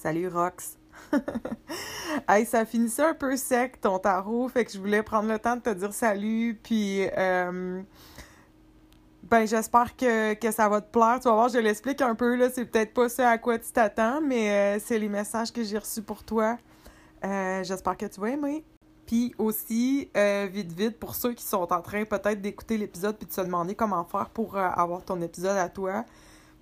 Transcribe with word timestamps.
Salut 0.00 0.28
Rox. 0.28 0.78
hey, 2.28 2.46
ça 2.46 2.64
finissait 2.64 3.02
un 3.02 3.14
peu 3.14 3.36
sec 3.36 3.80
ton 3.80 3.98
tarot, 3.98 4.46
fait 4.46 4.64
que 4.64 4.70
je 4.70 4.78
voulais 4.78 5.02
prendre 5.02 5.28
le 5.28 5.40
temps 5.40 5.56
de 5.56 5.60
te 5.60 5.70
dire 5.70 5.92
salut, 5.92 6.56
puis 6.62 7.08
euh, 7.16 7.82
ben 9.24 9.44
j'espère 9.44 9.96
que, 9.96 10.34
que 10.34 10.52
ça 10.52 10.68
va 10.68 10.82
te 10.82 10.92
plaire. 10.92 11.18
Tu 11.20 11.26
vas 11.26 11.34
voir, 11.34 11.48
je 11.48 11.58
l'explique 11.58 12.00
un 12.00 12.14
peu, 12.14 12.36
là, 12.36 12.48
c'est 12.48 12.64
peut-être 12.66 12.94
pas 12.94 13.08
ça 13.08 13.30
à 13.30 13.38
quoi 13.38 13.58
tu 13.58 13.72
t'attends, 13.72 14.20
mais 14.20 14.76
euh, 14.76 14.80
c'est 14.80 15.00
les 15.00 15.08
messages 15.08 15.52
que 15.52 15.64
j'ai 15.64 15.78
reçus 15.78 16.02
pour 16.02 16.22
toi. 16.22 16.58
Euh, 17.24 17.64
j'espère 17.64 17.96
que 17.96 18.06
tu 18.06 18.20
vas. 18.20 18.36
Puis 19.04 19.34
aussi, 19.36 20.12
vite, 20.52 20.72
vite, 20.74 21.00
pour 21.00 21.16
ceux 21.16 21.32
qui 21.32 21.42
sont 21.42 21.72
en 21.72 21.82
train 21.82 22.04
peut-être 22.04 22.40
d'écouter 22.40 22.78
l'épisode 22.78 23.16
puis 23.16 23.26
de 23.26 23.32
se 23.32 23.40
demander 23.40 23.74
comment 23.74 24.04
faire 24.04 24.30
pour 24.30 24.56
avoir 24.56 25.04
ton 25.04 25.20
épisode 25.22 25.56
à 25.56 25.68
toi, 25.68 26.04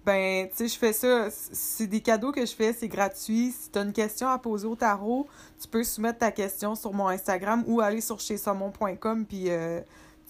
ben, 0.07 0.49
tu 0.49 0.55
sais, 0.55 0.69
je 0.69 0.79
fais 0.79 0.93
ça. 0.93 1.27
C'est 1.31 1.89
des 1.89 2.01
cadeaux 2.01 2.31
que 2.31 2.47
je 2.47 2.55
fais, 2.55 2.73
c'est 2.73 2.87
gratuit. 2.87 3.51
Si 3.51 3.71
tu 3.73 3.79
as 3.79 3.83
une 3.83 3.93
question 3.93 4.29
à 4.29 4.39
poser 4.39 4.69
au 4.69 4.77
tarot, 4.77 5.27
tu 5.61 5.67
peux 5.67 5.83
soumettre 5.83 6.21
ta 6.21 6.31
question 6.31 6.77
sur 6.77 6.93
mon 6.93 7.09
Instagram 7.09 7.65
ou 7.67 7.81
aller 7.81 8.01
sur 8.01 8.21
chez 8.21 8.37
saumon.com, 8.37 9.27
puis 9.27 9.51
euh, 9.51 9.81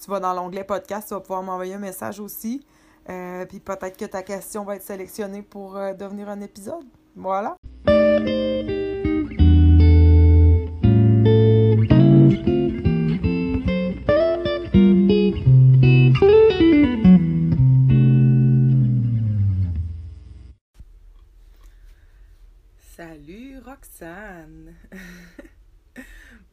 tu 0.01 0.09
vas 0.09 0.19
dans 0.19 0.33
l'onglet 0.33 0.63
podcast, 0.63 1.09
tu 1.09 1.13
vas 1.13 1.19
pouvoir 1.19 1.43
m'envoyer 1.43 1.75
un 1.75 1.79
message 1.79 2.19
aussi. 2.19 2.65
Euh, 3.07 3.45
puis 3.45 3.59
peut-être 3.59 3.97
que 3.97 4.05
ta 4.05 4.23
question 4.23 4.63
va 4.63 4.77
être 4.77 4.83
sélectionnée 4.83 5.43
pour 5.43 5.77
euh, 5.77 5.93
devenir 5.93 6.27
un 6.27 6.41
épisode. 6.41 6.85
Voilà. 7.15 7.55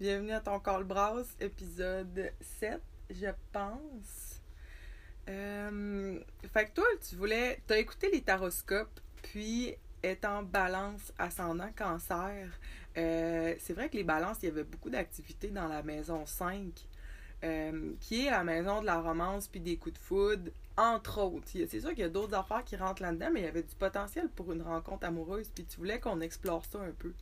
Bienvenue 0.01 0.33
à 0.33 0.41
ton 0.41 0.59
Call 0.61 0.85
Brass, 0.85 1.37
épisode 1.41 2.33
7, 2.41 2.81
je 3.11 3.27
pense. 3.53 4.41
Euh, 5.29 6.19
fait 6.55 6.67
que 6.67 6.71
toi, 6.73 6.87
tu 7.07 7.17
voulais. 7.17 7.61
T'as 7.67 7.77
écouté 7.77 8.11
les 8.11 8.23
taroscopes, 8.23 8.99
puis 9.23 9.75
étant 10.03 10.43
balance 10.43 11.13
ascendant 11.19 11.69
cancer, 11.77 12.49
euh, 12.97 13.55
c'est 13.59 13.75
vrai 13.75 13.91
que 13.91 13.97
les 13.99 14.05
balances, 14.05 14.39
il 14.43 14.47
y 14.47 14.49
avait 14.49 14.65
beaucoup 14.65 14.89
d'activités 14.89 15.49
dans 15.49 15.69
la 15.69 15.83
maison 15.83 16.25
5, 16.25 16.89
euh, 17.45 17.93
qui 18.01 18.27
est 18.27 18.31
la 18.31 18.45
maison 18.45 18.81
de 18.81 18.87
la 18.87 19.03
romance 19.03 19.49
puis 19.49 19.61
des 19.61 19.77
coups 19.77 19.97
de 19.97 19.99
foudre, 19.99 20.51
entre 20.79 21.21
autres. 21.21 21.47
C'est 21.53 21.81
sûr 21.81 21.91
qu'il 21.91 21.99
y 21.99 22.05
a 22.05 22.09
d'autres 22.09 22.35
affaires 22.35 22.65
qui 22.65 22.77
rentrent 22.77 23.03
là-dedans, 23.03 23.29
mais 23.35 23.41
il 23.41 23.45
y 23.45 23.49
avait 23.49 23.65
du 23.65 23.75
potentiel 23.75 24.31
pour 24.31 24.51
une 24.51 24.63
rencontre 24.63 25.07
amoureuse, 25.07 25.51
puis 25.55 25.67
tu 25.67 25.77
voulais 25.77 26.01
qu'on 26.01 26.23
explore 26.23 26.65
ça 26.65 26.81
un 26.81 26.93
peu. 26.93 27.13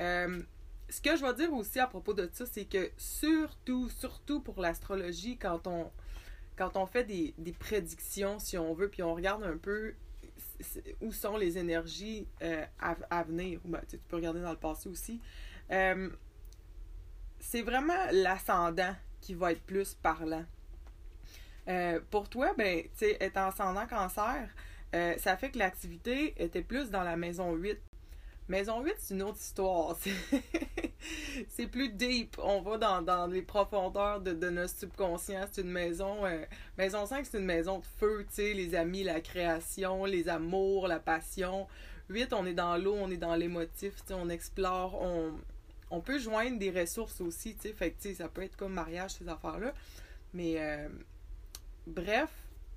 Euh, 0.00 0.42
ce 0.88 1.00
que 1.00 1.16
je 1.16 1.24
vais 1.24 1.34
dire 1.34 1.52
aussi 1.52 1.80
à 1.80 1.86
propos 1.86 2.14
de 2.14 2.28
ça, 2.32 2.46
c'est 2.46 2.64
que 2.64 2.90
surtout, 2.96 3.88
surtout 3.88 4.40
pour 4.40 4.60
l'astrologie, 4.60 5.36
quand 5.36 5.66
on, 5.66 5.90
quand 6.56 6.76
on 6.76 6.86
fait 6.86 7.04
des, 7.04 7.34
prédictions, 7.58 8.38
si 8.38 8.56
on 8.56 8.72
veut, 8.74 8.88
puis 8.88 9.02
on 9.02 9.14
regarde 9.14 9.42
un 9.42 9.56
peu 9.56 9.94
où 11.00 11.12
sont 11.12 11.36
les 11.36 11.58
énergies 11.58 12.26
euh, 12.42 12.64
à, 12.78 13.22
venir, 13.24 13.60
ben, 13.64 13.80
tu 13.88 13.98
peux 13.98 14.16
regarder 14.16 14.40
dans 14.40 14.52
le 14.52 14.56
passé 14.56 14.88
aussi, 14.88 15.20
euh, 15.70 16.08
c'est 17.40 17.62
vraiment 17.62 18.06
l'ascendant 18.12 18.94
qui 19.20 19.34
va 19.34 19.52
être 19.52 19.62
plus 19.62 19.94
parlant. 19.94 20.44
Pour 22.10 22.28
toi, 22.28 22.54
ben, 22.56 22.84
tu 22.84 22.90
sais, 22.94 23.16
étant 23.20 23.48
ascendant 23.48 23.86
cancer, 23.86 24.48
ça 24.92 25.36
fait 25.36 25.50
que 25.50 25.58
l'activité 25.58 26.32
était 26.42 26.62
plus 26.62 26.90
dans 26.90 27.02
la 27.02 27.16
maison 27.16 27.52
8. 27.52 27.76
Maison 28.48 28.82
8, 28.82 28.94
c'est 28.98 29.14
une 29.14 29.22
autre 29.22 29.38
histoire. 29.40 29.96
c'est 31.48 31.66
plus 31.66 31.88
deep. 31.88 32.36
On 32.42 32.60
va 32.60 33.00
dans, 33.00 33.26
les 33.26 33.42
profondeurs 33.42 34.20
de, 34.20 34.32
notre 34.50 34.76
subconscient. 34.76 35.46
C'est 35.50 35.62
une 35.62 35.70
maison. 35.70 36.24
Euh, 36.24 36.44
maison 36.78 37.06
5, 37.06 37.26
c'est 37.26 37.38
une 37.38 37.44
maison 37.44 37.80
de 37.80 37.86
feu, 37.98 38.24
tu 38.28 38.34
sais, 38.34 38.52
les 38.52 38.74
amis, 38.74 39.02
la 39.02 39.20
création, 39.20 40.04
les 40.04 40.28
amours, 40.28 40.86
la 40.86 41.00
passion. 41.00 41.66
8, 42.08 42.32
on 42.32 42.46
est 42.46 42.54
dans 42.54 42.76
l'eau, 42.76 42.94
on 42.94 43.10
est 43.10 43.16
dans 43.16 43.34
l'émotif, 43.34 43.96
tu 43.96 44.08
sais, 44.08 44.14
on 44.14 44.28
explore, 44.28 45.02
on, 45.02 45.32
on 45.90 46.00
peut 46.00 46.20
joindre 46.20 46.58
des 46.58 46.70
ressources 46.70 47.20
aussi, 47.20 47.56
tu 47.56 47.62
sais. 47.62 47.74
Fait 47.74 47.90
que, 47.90 48.00
tu 48.00 48.10
sais, 48.10 48.14
ça 48.14 48.28
peut 48.28 48.42
être 48.42 48.56
comme 48.56 48.72
mariage, 48.74 49.12
ces 49.12 49.28
affaires-là. 49.28 49.74
Mais 50.34 50.60
Bref, 51.86 52.30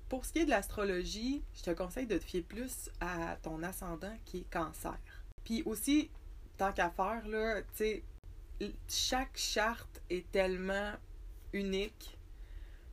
pour 0.08 0.24
ce 0.24 0.32
qui 0.32 0.38
est 0.40 0.44
de 0.44 0.50
l'astrologie, 0.50 1.42
je 1.54 1.62
te 1.62 1.70
conseille 1.72 2.06
de 2.06 2.16
te 2.16 2.24
fier 2.24 2.42
plus 2.42 2.90
à 3.00 3.36
ton 3.42 3.62
ascendant 3.64 4.16
qui 4.24 4.38
est 4.38 4.50
cancer. 4.50 4.96
Puis 5.44 5.62
aussi, 5.64 6.10
tant 6.56 6.72
qu'à 6.72 6.90
faire, 6.90 7.26
là, 7.26 7.62
tu 7.62 7.68
sais, 7.74 8.02
chaque 8.88 9.36
charte 9.36 10.02
est 10.10 10.30
tellement 10.30 10.92
unique 11.52 12.16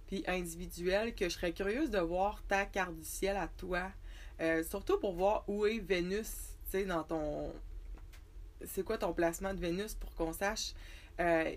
puis 0.07 0.23
individuelle 0.25 1.13
que 1.13 1.25
je 1.25 1.35
serais 1.35 1.51
curieuse 1.51 1.89
de 1.89 1.99
voir 1.99 2.41
ta 2.47 2.65
carte 2.65 2.95
du 2.95 3.03
ciel 3.03 3.35
à 3.35 3.49
toi. 3.49 3.91
Euh, 4.39 4.63
surtout 4.63 4.97
pour 4.99 5.13
voir 5.13 5.43
où 5.47 5.65
est 5.65 5.79
Vénus, 5.79 6.31
tu 6.65 6.71
sais, 6.71 6.85
dans 6.85 7.03
ton... 7.03 7.53
C'est 8.65 8.83
quoi 8.83 8.97
ton 8.97 9.13
placement 9.13 9.53
de 9.53 9.59
Vénus 9.59 9.93
pour 9.95 10.13
qu'on 10.15 10.31
sache 10.33 10.73
euh, 11.19 11.55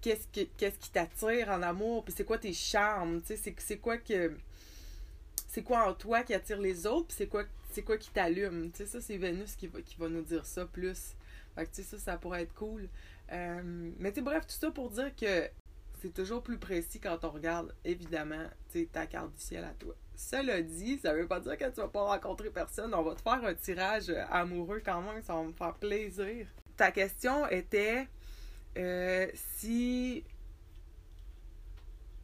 qu'est-ce 0.00 0.78
qui 0.78 0.90
t'attire 0.90 1.48
en 1.48 1.62
amour, 1.62 2.04
puis 2.04 2.14
c'est 2.16 2.24
quoi 2.24 2.38
tes 2.38 2.52
charmes, 2.52 3.22
tu 3.22 3.36
sais, 3.36 3.54
c'est 3.58 3.78
quoi 3.78 3.98
que 3.98 4.36
c'est 5.48 5.62
quoi 5.62 5.88
en 5.88 5.94
toi 5.94 6.22
qui 6.22 6.34
attire 6.34 6.60
les 6.60 6.86
autres, 6.86 7.08
puis 7.08 7.16
c'est 7.16 7.26
quoi 7.28 7.44
c'est 7.76 7.82
quoi 7.82 7.98
qui 7.98 8.08
t'allume, 8.10 8.70
tu 8.72 8.78
sais, 8.78 8.86
ça 8.86 9.02
c'est 9.02 9.18
Vénus 9.18 9.54
qui 9.54 9.66
va 9.66 9.82
qui 9.82 9.96
va 9.98 10.08
nous 10.08 10.22
dire 10.22 10.46
ça 10.46 10.64
plus. 10.64 11.14
Fait 11.54 11.66
que 11.66 11.70
tu 11.74 11.82
sais 11.82 11.82
ça 11.82 11.98
ça 11.98 12.16
pourrait 12.16 12.44
être 12.44 12.54
cool. 12.54 12.88
Euh, 13.32 13.90
mais 13.98 14.12
tu 14.12 14.22
bref, 14.22 14.46
tout 14.46 14.54
ça 14.54 14.70
pour 14.70 14.88
dire 14.88 15.14
que 15.14 15.46
c'est 16.00 16.14
toujours 16.14 16.42
plus 16.42 16.56
précis 16.56 17.00
quand 17.00 17.22
on 17.22 17.28
regarde 17.28 17.74
évidemment, 17.84 18.46
tu 18.72 18.80
sais 18.80 18.88
ta 18.90 19.06
carte 19.06 19.34
du 19.34 19.40
ciel 19.42 19.62
à 19.62 19.74
toi. 19.74 19.94
Cela 20.14 20.62
dit, 20.62 20.98
ça 21.00 21.12
veut 21.12 21.26
pas 21.26 21.38
dire 21.38 21.58
que 21.58 21.66
tu 21.66 21.82
vas 21.82 21.88
pas 21.88 22.04
rencontrer 22.04 22.48
personne, 22.48 22.94
on 22.94 23.02
va 23.02 23.14
te 23.14 23.20
faire 23.20 23.44
un 23.44 23.52
tirage 23.52 24.08
amoureux 24.30 24.80
quand 24.82 25.02
même, 25.02 25.22
ça 25.22 25.34
va 25.34 25.42
me 25.42 25.52
faire 25.52 25.74
plaisir. 25.74 26.46
Ta 26.78 26.90
question 26.90 27.46
était 27.48 28.08
euh, 28.78 29.26
si. 29.34 30.24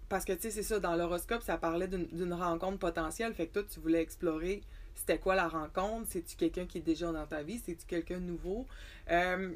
Parce 0.08 0.24
que, 0.24 0.32
tu 0.32 0.42
sais, 0.42 0.50
c'est 0.50 0.62
ça, 0.62 0.80
dans 0.80 0.96
l'horoscope, 0.96 1.42
ça 1.42 1.58
parlait 1.58 1.88
d'une 1.88 2.32
rencontre 2.32 2.78
potentielle. 2.78 3.34
Fait 3.34 3.48
que 3.48 3.52
toi, 3.52 3.62
tu 3.64 3.80
voulais 3.80 4.00
explorer 4.00 4.62
c'était 5.02 5.18
quoi 5.18 5.34
la 5.34 5.48
rencontre? 5.48 6.06
C'est-tu 6.08 6.36
quelqu'un 6.36 6.64
qui 6.64 6.78
est 6.78 6.82
déjà 6.82 7.10
dans 7.10 7.26
ta 7.26 7.42
vie? 7.42 7.58
C'est-tu 7.58 7.84
quelqu'un 7.86 8.20
nouveau? 8.20 8.68
Euh, 9.10 9.52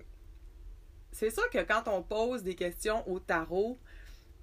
c'est 1.12 1.30
sûr 1.30 1.48
que 1.50 1.62
quand 1.62 1.86
on 1.86 2.02
pose 2.02 2.42
des 2.42 2.56
questions 2.56 3.08
au 3.08 3.20
tarot, 3.20 3.78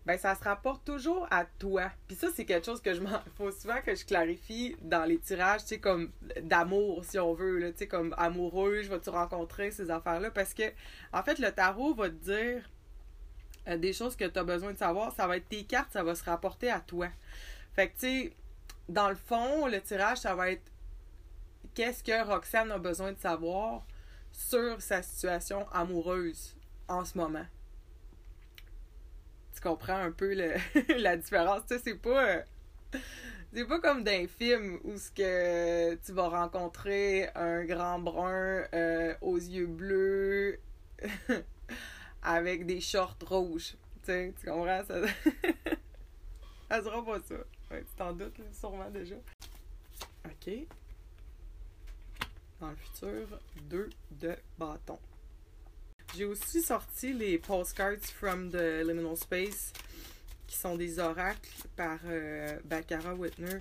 ben 0.05 0.17
ça 0.17 0.33
se 0.33 0.43
rapporte 0.45 0.85
toujours 0.85 1.27
à 1.29 1.43
toi. 1.43 1.91
Puis 2.07 2.15
ça, 2.15 2.29
c'est 2.33 2.45
quelque 2.45 2.65
chose 2.65 2.81
que 2.81 2.93
je 2.93 3.01
m'en... 3.01 3.19
faut 3.37 3.51
souvent 3.51 3.81
que 3.85 3.93
je 3.95 4.05
clarifie 4.05 4.77
dans 4.81 5.03
les 5.03 5.19
tirages, 5.19 5.63
tu 5.63 5.67
sais, 5.67 5.79
comme 5.79 6.09
d'amour, 6.41 7.03
si 7.03 7.19
on 7.19 7.33
veut, 7.33 7.59
tu 7.73 7.79
sais, 7.79 7.87
comme 7.87 8.15
amoureux, 8.17 8.81
je 8.81 8.89
vais-tu 8.89 9.09
rencontrer 9.09 9.71
ces 9.71 9.91
affaires-là? 9.91 10.31
Parce 10.31 10.53
que, 10.53 10.71
en 11.11 11.21
fait, 11.21 11.37
le 11.37 11.51
tarot 11.51 11.93
va 11.95 12.09
te 12.09 12.15
dire 12.15 12.69
euh, 13.67 13.75
des 13.75 13.91
choses 13.91 14.15
que 14.15 14.25
tu 14.25 14.39
as 14.39 14.43
besoin 14.45 14.71
de 14.71 14.77
savoir. 14.77 15.13
Ça 15.13 15.27
va 15.27 15.35
être 15.35 15.49
tes 15.49 15.65
cartes, 15.65 15.91
ça 15.91 16.01
va 16.01 16.15
se 16.15 16.23
rapporter 16.23 16.71
à 16.71 16.79
toi. 16.79 17.09
Fait 17.73 17.89
que, 17.89 17.93
tu 17.93 17.99
sais, 17.99 18.33
dans 18.87 19.09
le 19.09 19.15
fond, 19.15 19.67
le 19.67 19.81
tirage, 19.81 20.19
ça 20.19 20.33
va 20.33 20.49
être 20.49 20.72
qu'est-ce 21.73 22.03
que 22.03 22.25
Roxane 22.25 22.71
a 22.71 22.77
besoin 22.77 23.11
de 23.11 23.19
savoir 23.19 23.85
sur 24.31 24.81
sa 24.81 25.01
situation 25.01 25.67
amoureuse 25.71 26.55
en 26.87 27.05
ce 27.05 27.17
moment? 27.17 27.45
Comprends 29.63 29.95
un 29.95 30.11
peu 30.11 30.33
la 30.97 31.15
différence? 31.15 31.61
Tu 31.67 31.75
sais, 31.75 31.81
c'est 31.81 31.95
pas. 31.95 32.43
C'est 33.53 33.65
pas 33.65 33.79
comme 33.79 34.03
d'un 34.03 34.27
film 34.27 34.77
où 34.83 34.97
ce 34.97 35.09
que 35.09 35.95
tu 35.95 36.11
vas 36.11 36.27
rencontrer 36.27 37.29
un 37.33 37.63
grand 37.63 37.99
brun 37.99 38.65
euh, 38.73 39.15
aux 39.21 39.37
yeux 39.37 39.67
bleus 39.67 40.59
avec 42.23 42.65
des 42.65 42.81
shorts 42.81 43.15
rouges. 43.25 43.75
Tu 44.03 44.33
tu 44.37 44.47
comprends? 44.47 44.83
Ça, 44.85 45.01
ça 46.69 46.83
sera 46.83 47.05
pas 47.05 47.19
ça. 47.21 47.35
tu 47.69 47.85
t'en 47.95 48.11
doutes, 48.11 48.41
sûrement 48.51 48.89
déjà. 48.89 49.15
OK. 50.25 50.67
Dans 52.59 52.69
le 52.69 52.75
futur, 52.75 53.39
deux 53.69 53.89
de 54.11 54.35
bâtons. 54.57 54.99
J'ai 56.15 56.25
aussi 56.25 56.61
sorti 56.61 57.13
les 57.13 57.37
postcards 57.37 58.01
from 58.01 58.51
the 58.51 58.83
Liminal 58.85 59.17
Space, 59.17 59.73
qui 60.47 60.55
sont 60.55 60.75
des 60.75 60.99
oracles 60.99 61.49
par 61.75 61.99
euh, 62.05 62.59
Baccarat 62.65 63.15
Whitner. 63.15 63.59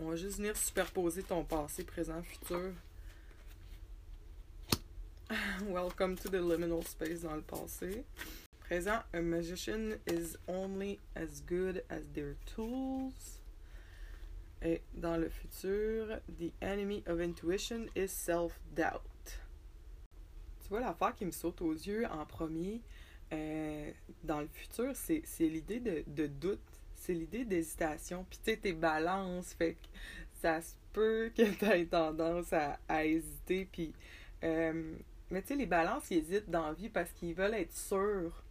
On 0.00 0.10
va 0.10 0.16
juste 0.16 0.36
venir 0.38 0.56
superposer 0.56 1.22
ton 1.22 1.44
passé, 1.44 1.84
présent, 1.84 2.22
futur. 2.22 2.72
Welcome 5.68 6.16
to 6.16 6.28
the 6.30 6.40
liminal 6.40 6.82
space 6.86 7.22
dans 7.22 7.34
le 7.34 7.42
passé. 7.42 8.04
Présent, 8.60 9.02
a 9.12 9.20
magician 9.20 9.98
is 10.06 10.38
only 10.46 10.98
as 11.14 11.42
good 11.46 11.82
as 11.90 12.02
their 12.14 12.36
tools. 12.46 13.40
Et 14.62 14.82
dans 14.94 15.16
le 15.16 15.28
futur, 15.28 16.18
the 16.38 16.52
enemy 16.60 17.02
of 17.06 17.20
intuition 17.20 17.86
is 17.94 18.08
self-doubt. 18.08 19.02
Tu 20.62 20.68
vois, 20.68 20.80
l'affaire 20.80 21.14
qui 21.14 21.24
me 21.24 21.30
saute 21.30 21.62
aux 21.62 21.72
yeux 21.72 22.06
en 22.10 22.26
premier, 22.26 22.82
euh, 23.32 23.90
dans 24.24 24.40
le 24.40 24.48
futur, 24.48 24.92
c'est 24.94 25.22
l'idée 25.40 25.80
de, 25.80 26.02
de, 26.06 26.26
doute, 26.26 26.60
c'est 26.94 27.14
l'idée 27.14 27.44
d'hésitation. 27.44 28.26
Puis 28.28 28.38
tu 28.44 28.50
sais, 28.50 28.56
tes 28.56 28.72
balances, 28.72 29.54
fait 29.54 29.74
que 29.74 29.86
ça 30.42 30.60
se 30.60 30.74
peut 30.92 31.30
que 31.36 31.42
tu 31.58 31.64
aies 31.64 31.86
tendance 31.86 32.52
à, 32.52 32.78
à 32.88 33.04
hésiter. 33.04 33.68
Puis, 33.70 33.94
euh, 34.44 34.94
mais 35.30 35.42
tu 35.42 35.48
sais, 35.48 35.56
les 35.56 35.66
balances, 35.66 36.10
ils 36.10 36.18
hésitent 36.18 36.50
dans 36.50 36.66
la 36.66 36.72
vie 36.72 36.88
parce 36.88 37.10
qu'ils 37.12 37.34
veulent 37.34 37.54
être 37.54 37.74
sûrs 37.74 38.42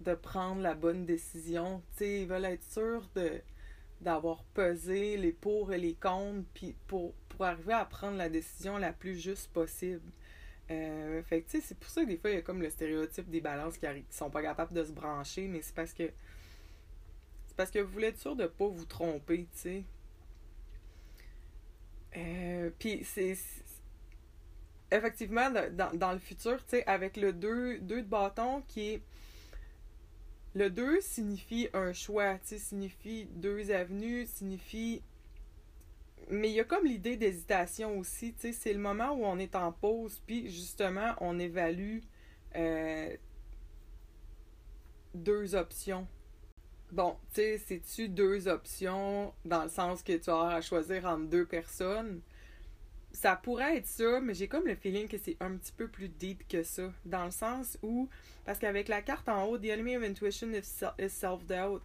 de 0.00 0.14
prendre 0.14 0.60
la 0.60 0.74
bonne 0.74 1.04
décision. 1.04 1.82
Tu 1.92 1.98
sais, 1.98 2.20
ils 2.22 2.28
veulent 2.28 2.44
être 2.44 2.64
sûrs 2.64 3.08
de 3.14 3.40
d'avoir 4.02 4.44
pesé 4.54 5.16
les 5.16 5.32
pour 5.32 5.72
et 5.72 5.78
les 5.78 5.94
contre, 5.94 6.44
puis 6.54 6.74
pour, 6.86 7.14
pour 7.28 7.44
arriver 7.44 7.72
à 7.72 7.84
prendre 7.84 8.16
la 8.16 8.28
décision 8.28 8.76
la 8.76 8.92
plus 8.92 9.18
juste 9.18 9.52
possible. 9.52 10.10
Euh, 10.70 11.22
fait 11.22 11.42
tu 11.42 11.50
sais, 11.50 11.60
c'est 11.60 11.78
pour 11.78 11.90
ça 11.90 12.02
que 12.02 12.08
des 12.08 12.16
fois, 12.16 12.30
il 12.30 12.34
y 12.34 12.38
a 12.38 12.42
comme 12.42 12.62
le 12.62 12.70
stéréotype 12.70 13.28
des 13.28 13.40
balances 13.40 13.78
qui, 13.78 13.86
qui 13.86 14.16
sont 14.16 14.30
pas 14.30 14.42
capables 14.42 14.72
de 14.72 14.84
se 14.84 14.92
brancher, 14.92 15.48
mais 15.48 15.62
c'est 15.62 15.74
parce 15.74 15.92
que. 15.92 16.10
C'est 17.46 17.56
parce 17.56 17.70
que 17.70 17.80
vous 17.80 17.92
voulez 17.92 18.08
être 18.08 18.18
sûr 18.18 18.34
de 18.36 18.46
pas 18.46 18.66
vous 18.66 18.86
tromper, 18.86 19.46
tu 19.52 19.58
sais. 19.58 19.84
Euh, 22.16 22.70
puis 22.78 23.04
c'est. 23.04 23.36
Effectivement, 24.90 25.50
dans, 25.50 25.96
dans, 25.96 26.12
le 26.12 26.18
futur, 26.18 26.58
tu 26.64 26.70
sais, 26.70 26.86
avec 26.86 27.16
le 27.16 27.32
2 27.32 27.80
de 27.80 28.02
bâton 28.02 28.62
qui 28.68 28.94
est. 28.94 29.02
Le 30.54 30.68
2 30.70 31.00
signifie 31.00 31.68
un 31.72 31.92
choix, 31.92 32.38
tu 32.38 32.58
signifie 32.58 33.26
deux 33.36 33.70
avenues, 33.70 34.26
signifie 34.26 35.02
mais 36.32 36.48
il 36.48 36.54
y 36.54 36.60
a 36.60 36.64
comme 36.64 36.86
l'idée 36.86 37.16
d'hésitation 37.16 37.98
aussi, 37.98 38.34
tu 38.34 38.52
c'est 38.52 38.72
le 38.72 38.78
moment 38.78 39.12
où 39.12 39.24
on 39.24 39.38
est 39.38 39.54
en 39.54 39.72
pause, 39.72 40.20
puis 40.26 40.50
justement, 40.50 41.14
on 41.20 41.38
évalue 41.38 41.98
euh, 42.56 43.14
deux 45.14 45.54
options. 45.54 46.06
Bon, 46.90 47.16
tu 47.34 47.40
sais, 47.40 47.58
c'est-tu 47.58 48.08
deux 48.08 48.48
options 48.48 49.32
dans 49.44 49.64
le 49.64 49.68
sens 49.68 50.02
que 50.02 50.16
tu 50.16 50.30
as 50.30 50.48
à 50.48 50.60
choisir 50.60 51.06
entre 51.06 51.26
deux 51.26 51.46
personnes? 51.46 52.20
Ça 53.12 53.36
pourrait 53.36 53.76
être 53.76 53.86
ça, 53.86 54.20
mais 54.20 54.34
j'ai 54.34 54.48
comme 54.48 54.66
le 54.66 54.74
feeling 54.74 55.06
que 55.06 55.18
c'est 55.18 55.36
un 55.40 55.56
petit 55.56 55.72
peu 55.72 55.86
plus 55.86 56.08
deep 56.08 56.48
que 56.48 56.62
ça. 56.62 56.92
Dans 57.04 57.26
le 57.26 57.30
sens 57.30 57.78
où, 57.82 58.08
parce 58.44 58.58
qu'avec 58.58 58.88
la 58.88 59.02
carte 59.02 59.28
en 59.28 59.44
haut, 59.44 59.58
The 59.58 59.66
Enemy 59.66 59.96
of 59.98 60.02
Intuition 60.02 60.52
is 60.52 61.08
Self-Doubt, 61.08 61.82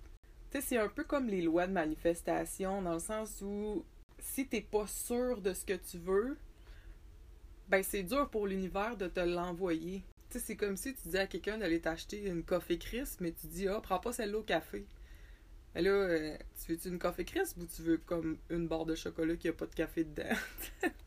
tu 0.50 0.57
sais, 0.57 0.62
c'est 0.62 0.77
un 0.77 0.88
peu 0.88 1.03
comme 1.03 1.27
les 1.27 1.41
lois 1.41 1.68
de 1.68 1.74
manifestation, 1.74 2.81
dans 2.81 2.94
le 2.94 3.00
sens 3.00 3.41
où 3.41 3.83
si 4.19 4.47
t'es 4.47 4.62
pas 4.62 4.88
sûr 4.88 5.41
de 5.41 5.53
ce 5.53 5.65
que 5.65 5.74
tu 5.74 5.97
veux, 5.97 6.38
ben 7.68 7.83
c'est 7.83 8.03
dur 8.03 8.30
pour 8.30 8.47
l'univers 8.47 8.95
de 8.95 9.07
te 9.07 9.19
l'envoyer. 9.19 10.03
Tu 10.30 10.39
sais, 10.39 10.45
c'est 10.45 10.56
comme 10.56 10.77
si 10.77 10.94
tu 10.95 11.03
disais 11.03 11.19
à 11.19 11.27
quelqu'un 11.27 11.57
d'aller 11.57 11.81
t'acheter 11.81 12.25
une 12.25 12.44
coffee 12.44 12.80
crisp, 12.80 13.19
mais 13.21 13.33
tu 13.33 13.47
dis, 13.47 13.68
ah, 13.68 13.81
prends 13.81 14.00
pas 14.00 14.13
celle-là 14.13 14.39
au 14.39 14.44
café. 14.44 14.85
Mais 15.75 15.81
là, 15.81 15.91
euh, 15.91 16.38
tu 16.59 16.71
veux-tu 16.71 16.88
une 16.89 17.00
coffee 17.00 17.25
crisp 17.25 17.57
ou 17.57 17.65
tu 17.65 17.81
veux 17.81 17.97
comme 17.97 18.38
une 18.50 18.68
barre 18.68 18.85
de 18.85 18.95
chocolat 18.95 19.35
qui 19.35 19.50
a 19.50 19.53
pas 19.53 19.68
de 19.68 19.75
café 19.75 20.03
dedans? 20.03 20.35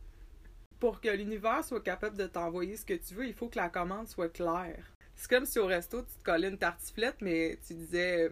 pour 0.80 1.00
que 1.00 1.08
l'univers 1.08 1.62
soit 1.62 1.82
capable 1.82 2.16
de 2.16 2.26
t'envoyer 2.26 2.76
ce 2.76 2.84
que 2.84 2.94
tu 2.94 3.14
veux, 3.14 3.26
il 3.26 3.34
faut 3.34 3.48
que 3.48 3.58
la 3.58 3.68
commande 3.68 4.08
soit 4.08 4.30
claire. 4.30 4.92
C'est 5.14 5.28
comme 5.28 5.44
si 5.44 5.58
au 5.58 5.66
resto, 5.66 6.00
tu 6.00 6.14
te 6.18 6.24
collais 6.24 6.48
une 6.48 6.56
tartiflette, 6.56 7.18
mais 7.20 7.58
tu 7.66 7.74
disais, 7.74 8.30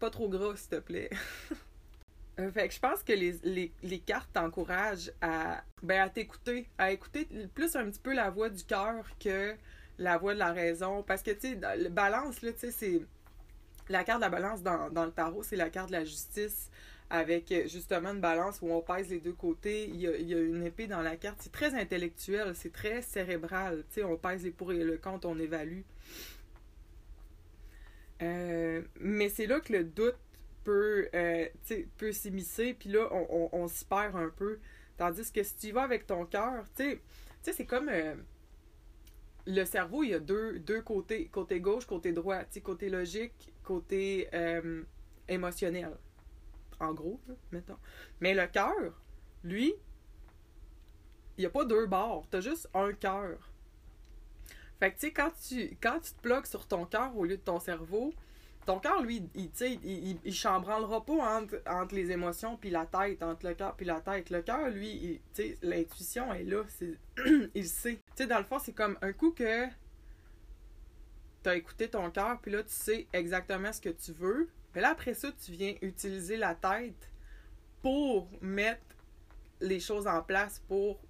pas 0.00 0.10
trop 0.10 0.28
gras, 0.28 0.56
s'il 0.56 0.70
te 0.70 0.80
plaît. 0.80 1.10
Euh, 2.38 2.50
fait 2.50 2.68
que 2.68 2.74
je 2.74 2.80
pense 2.80 3.02
que 3.02 3.14
les, 3.14 3.72
les, 3.82 3.98
cartes 3.98 4.28
t'encouragent 4.34 5.10
à, 5.22 5.64
ben, 5.82 6.02
à 6.02 6.10
t'écouter, 6.10 6.68
à 6.76 6.92
écouter 6.92 7.26
plus 7.54 7.74
un 7.76 7.86
petit 7.86 7.98
peu 7.98 8.12
la 8.12 8.28
voix 8.28 8.50
du 8.50 8.62
cœur 8.62 9.06
que 9.18 9.54
la 9.98 10.18
voix 10.18 10.34
de 10.34 10.38
la 10.38 10.52
raison. 10.52 11.02
Parce 11.02 11.22
que, 11.22 11.30
tu 11.30 11.58
sais, 11.58 11.88
balance, 11.88 12.42
là, 12.42 12.52
tu 12.52 12.58
sais, 12.58 12.72
c'est. 12.72 13.00
La 13.88 14.04
carte 14.04 14.18
de 14.18 14.24
la 14.24 14.28
balance 14.28 14.62
dans, 14.62 14.90
dans 14.90 15.06
le 15.06 15.12
tarot, 15.12 15.44
c'est 15.44 15.56
la 15.56 15.70
carte 15.70 15.88
de 15.88 15.92
la 15.92 16.04
justice 16.04 16.70
avec 17.08 17.54
justement 17.68 18.10
une 18.10 18.20
balance 18.20 18.58
où 18.62 18.70
on 18.70 18.80
pèse 18.80 19.10
les 19.10 19.20
deux 19.20 19.32
côtés. 19.32 19.88
Il 19.88 19.96
y 19.96 20.08
a, 20.08 20.16
il 20.16 20.28
y 20.28 20.34
a 20.34 20.40
une 20.40 20.64
épée 20.64 20.86
dans 20.86 21.02
la 21.02 21.16
carte. 21.16 21.38
C'est 21.40 21.52
très 21.52 21.74
intellectuel, 21.74 22.54
c'est 22.54 22.72
très 22.72 23.02
cérébral. 23.02 23.84
Tu 23.88 24.00
sais, 24.00 24.04
on 24.04 24.16
pèse 24.16 24.42
les 24.42 24.50
pour 24.50 24.72
et 24.72 24.82
le 24.82 24.98
contre, 24.98 25.28
on 25.28 25.38
évalue. 25.38 25.82
Euh, 28.22 28.82
mais 29.00 29.28
c'est 29.28 29.46
là 29.46 29.60
que 29.60 29.72
le 29.72 29.84
doute 29.84 30.16
peut, 30.64 31.08
euh, 31.14 31.46
peut 31.96 32.12
s'immiscer, 32.12 32.74
puis 32.74 32.90
là, 32.90 33.08
on, 33.12 33.48
on, 33.52 33.68
s'y 33.68 33.84
perd 33.84 34.16
un 34.16 34.30
peu. 34.30 34.58
Tandis 34.96 35.30
que 35.30 35.42
si 35.42 35.56
tu 35.56 35.66
y 35.68 35.70
vas 35.70 35.82
avec 35.82 36.06
ton 36.06 36.26
cœur, 36.26 36.64
tu 36.76 36.98
sais, 37.42 37.52
c'est 37.52 37.66
comme 37.66 37.88
euh, 37.88 38.14
le 39.46 39.64
cerveau, 39.64 40.02
il 40.02 40.10
y 40.10 40.14
a 40.14 40.18
deux, 40.18 40.58
deux 40.58 40.82
côtés, 40.82 41.26
côté 41.26 41.60
gauche, 41.60 41.86
côté 41.86 42.12
droit, 42.12 42.42
côté 42.64 42.88
logique, 42.88 43.52
côté 43.62 44.28
euh, 44.34 44.82
émotionnel. 45.28 45.92
En 46.80 46.92
gros, 46.92 47.20
mettons. 47.52 47.78
Mais 48.20 48.34
le 48.34 48.46
cœur, 48.46 49.00
lui, 49.44 49.74
il 51.36 51.40
n'y 51.40 51.46
a 51.46 51.50
pas 51.50 51.64
deux 51.64 51.86
bords, 51.86 52.26
tu 52.30 52.36
as 52.36 52.40
juste 52.40 52.68
un 52.74 52.92
cœur. 52.92 53.52
Fait 54.78 54.90
que, 54.92 54.98
tu 54.98 55.06
sais, 55.06 55.12
quand 55.12 55.30
tu, 55.48 55.76
quand 55.80 56.00
tu 56.00 56.12
te 56.12 56.22
bloques 56.22 56.46
sur 56.46 56.66
ton 56.66 56.84
cœur 56.84 57.16
au 57.16 57.24
lieu 57.24 57.36
de 57.36 57.42
ton 57.42 57.58
cerveau, 57.58 58.12
ton 58.66 58.80
cœur, 58.80 59.00
lui, 59.00 59.22
il, 59.34 59.50
il, 59.84 60.18
il, 60.24 60.34
chambranlera 60.34 61.04
pas 61.04 61.38
entre, 61.38 61.62
entre 61.66 61.94
les 61.94 62.10
émotions 62.10 62.56
puis 62.56 62.68
la 62.68 62.84
tête, 62.84 63.22
entre 63.22 63.46
le 63.46 63.54
cœur 63.54 63.74
puis 63.76 63.86
la 63.86 64.00
tête. 64.00 64.28
Le 64.28 64.42
cœur, 64.42 64.68
lui, 64.68 65.20
l'intuition 65.62 66.34
est 66.34 66.44
là, 66.44 66.62
il 67.54 67.66
sait. 67.66 68.00
Tu 68.16 68.26
dans 68.26 68.38
le 68.38 68.44
fond, 68.44 68.58
c'est 68.58 68.72
comme 68.72 68.98
un 69.00 69.12
coup 69.12 69.30
que 69.30 69.66
tu 71.42 71.48
as 71.48 71.54
écouté 71.54 71.88
ton 71.88 72.10
cœur, 72.10 72.40
puis 72.40 72.50
là, 72.50 72.62
tu 72.64 72.72
sais 72.72 73.06
exactement 73.12 73.72
ce 73.72 73.80
que 73.80 73.90
tu 73.90 74.12
veux. 74.12 74.48
Mais 74.76 74.82
là, 74.82 74.90
après 74.90 75.14
ça, 75.14 75.32
tu 75.32 75.52
viens 75.52 75.74
utiliser 75.80 76.36
la 76.36 76.54
tête 76.54 77.10
pour 77.80 78.28
mettre 78.42 78.84
les 79.58 79.80
choses 79.80 80.06
en 80.06 80.22
place, 80.22 80.62
pour, 80.68 81.00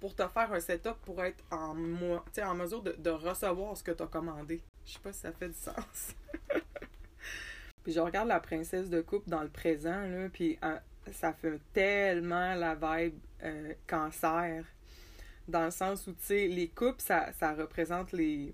pour 0.00 0.16
te 0.16 0.26
faire 0.26 0.52
un 0.52 0.58
setup 0.58 0.96
pour 1.04 1.22
être 1.22 1.44
en, 1.52 1.76
en 1.76 2.54
mesure 2.56 2.82
de, 2.82 2.96
de 2.98 3.10
recevoir 3.10 3.76
ce 3.76 3.84
que 3.84 3.92
tu 3.92 4.02
as 4.02 4.08
commandé. 4.08 4.60
Je 4.84 4.94
sais 4.94 4.98
pas 4.98 5.12
si 5.12 5.20
ça 5.20 5.30
fait 5.30 5.50
du 5.50 5.54
sens. 5.54 6.16
Puis 7.84 7.92
je 7.92 8.00
regarde 8.00 8.26
la 8.26 8.40
princesse 8.40 8.90
de 8.90 9.00
coupe 9.00 9.28
dans 9.28 9.42
le 9.42 9.50
présent, 9.50 10.02
là, 10.02 10.28
puis 10.28 10.58
euh, 10.64 10.76
ça 11.12 11.32
fait 11.32 11.60
tellement 11.72 12.54
la 12.54 12.74
vibe 12.74 13.18
euh, 13.44 13.74
cancer. 13.86 14.64
Dans 15.46 15.64
le 15.64 15.70
sens 15.70 16.08
où, 16.08 16.12
tu 16.12 16.24
sais, 16.24 16.48
les 16.48 16.68
coupes, 16.68 17.00
ça, 17.00 17.32
ça 17.32 17.54
représente 17.54 18.12
les, 18.12 18.52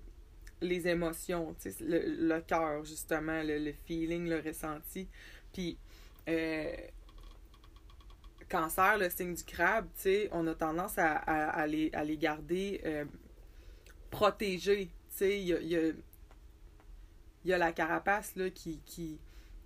les 0.61 0.87
émotions, 0.87 1.55
le, 1.81 2.27
le 2.27 2.41
cœur, 2.41 2.83
justement, 2.83 3.41
le, 3.43 3.71
feeling, 3.85 4.27
le 4.27 4.39
ressenti. 4.39 5.07
Puis, 5.53 5.77
euh, 6.27 6.71
cancer, 8.49 8.97
le 8.97 9.09
signe 9.09 9.33
du 9.33 9.43
crabe, 9.43 9.87
on 10.31 10.47
a 10.47 10.55
tendance 10.55 10.97
à, 10.97 11.15
à, 11.15 11.67
les, 11.67 11.89
à 11.93 12.03
les, 12.03 12.17
garder 12.17 12.81
protégés. 14.09 14.87
Tu 15.11 15.17
sais, 15.17 15.39
il 15.41 15.95
y 17.45 17.53
a, 17.53 17.57
la 17.57 17.71
carapace 17.71 18.35
là, 18.35 18.49
qui, 18.49 18.81
qui, 18.85 19.19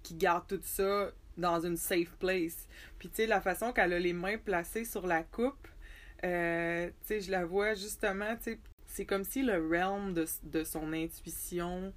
qui 0.03 0.15
garde 0.15 0.47
tout 0.47 0.59
ça 0.63 1.11
dans 1.37 1.65
une 1.65 1.77
safe 1.77 2.15
place. 2.19 2.67
Puis 2.99 3.09
tu 3.09 3.25
la 3.25 3.41
façon 3.41 3.71
qu'elle 3.73 3.93
a 3.93 3.99
les 3.99 4.13
mains 4.13 4.37
placées 4.37 4.85
sur 4.85 5.07
la 5.07 5.23
coupe, 5.23 5.67
euh, 6.23 6.89
je 7.09 7.31
la 7.31 7.45
vois 7.45 7.73
justement, 7.73 8.35
tu 8.41 8.59
c'est 8.93 9.05
comme 9.05 9.23
si 9.23 9.41
le 9.41 9.53
realm 9.53 10.13
de, 10.13 10.27
de, 10.43 10.63
son 10.63 10.93
intuition, 10.93 11.91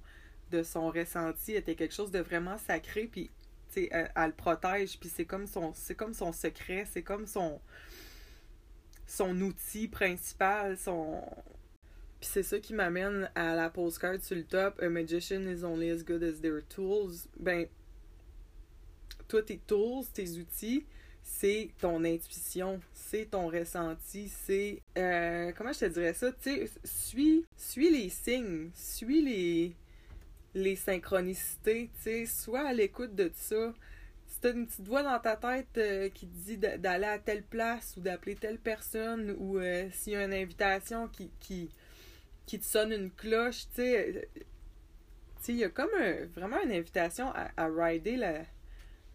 de 0.49 0.63
son 0.63 0.89
ressenti 0.89 1.53
était 1.53 1.75
quelque 1.75 1.93
chose 1.93 2.09
de 2.09 2.17
vraiment 2.17 2.57
sacré, 2.57 3.05
puis 3.05 3.29
elle, 3.75 4.11
elle, 4.15 4.25
le 4.25 4.31
protège, 4.31 4.99
puis 4.99 5.07
c'est 5.07 5.25
comme 5.25 5.45
son 5.45 5.73
c'est 5.75 5.93
comme 5.93 6.15
son 6.15 6.33
secret, 6.33 6.87
c'est 6.91 7.03
comme 7.03 7.27
son 7.27 7.61
son 9.05 9.39
outil 9.41 9.87
principal, 9.87 10.75
son 10.75 11.21
puis 12.19 12.29
c'est 12.33 12.41
ça 12.41 12.57
qui 12.57 12.73
m'amène 12.73 13.29
à 13.35 13.53
la 13.53 13.69
postcard 13.69 14.19
sur 14.19 14.35
le 14.35 14.43
top. 14.43 14.81
A 14.81 14.89
magician 14.89 15.41
is 15.41 15.63
only 15.63 15.91
as 15.91 16.01
good 16.03 16.23
as 16.23 16.41
their 16.41 16.63
tools. 16.67 17.27
Ben, 17.39 17.67
toi, 19.27 19.43
tes 19.43 19.59
tools, 19.67 20.05
tes 20.11 20.39
outils, 20.39 20.87
c'est 21.27 21.69
ton 21.79 22.03
intuition, 22.03 22.79
c'est 22.93 23.31
ton 23.31 23.47
ressenti, 23.47 24.29
c'est. 24.29 24.81
Euh, 24.97 25.51
comment 25.55 25.73
je 25.73 25.79
te 25.79 25.85
dirais 25.85 26.13
ça? 26.13 26.31
Tu 26.31 26.67
suis, 26.83 27.45
suis 27.55 27.91
les 27.91 28.09
signes, 28.09 28.71
suis 28.73 29.21
les, 29.21 29.75
les 30.55 30.75
synchronicités, 30.75 31.89
tu 31.97 32.01
sais, 32.01 32.25
sois 32.25 32.67
à 32.67 32.73
l'écoute 32.73 33.13
de 33.13 33.29
ça. 33.35 33.73
Si 34.25 34.39
t'as 34.39 34.53
une 34.53 34.67
petite 34.67 34.87
voix 34.87 35.03
dans 35.03 35.19
ta 35.19 35.35
tête 35.35 35.77
euh, 35.77 36.09
qui 36.09 36.27
te 36.27 36.45
dit 36.45 36.57
d'aller 36.57 37.05
à 37.05 37.19
telle 37.19 37.43
place 37.43 37.95
ou 37.97 38.01
d'appeler 38.01 38.35
telle 38.35 38.57
personne 38.57 39.35
ou 39.37 39.59
euh, 39.59 39.87
s'il 39.91 40.13
y 40.13 40.15
a 40.15 40.23
une 40.23 40.33
invitation 40.33 41.09
qui, 41.09 41.69
te 42.47 42.63
sonne 42.63 42.93
une 42.93 43.11
cloche, 43.11 43.67
tu 43.75 43.81
sais. 43.81 44.27
il 45.49 45.55
y 45.57 45.63
a 45.63 45.69
comme 45.69 45.91
vraiment 46.35 46.61
une 46.63 46.71
invitation 46.71 47.31
à, 47.33 47.67
rider 47.67 48.15
la, 48.15 48.43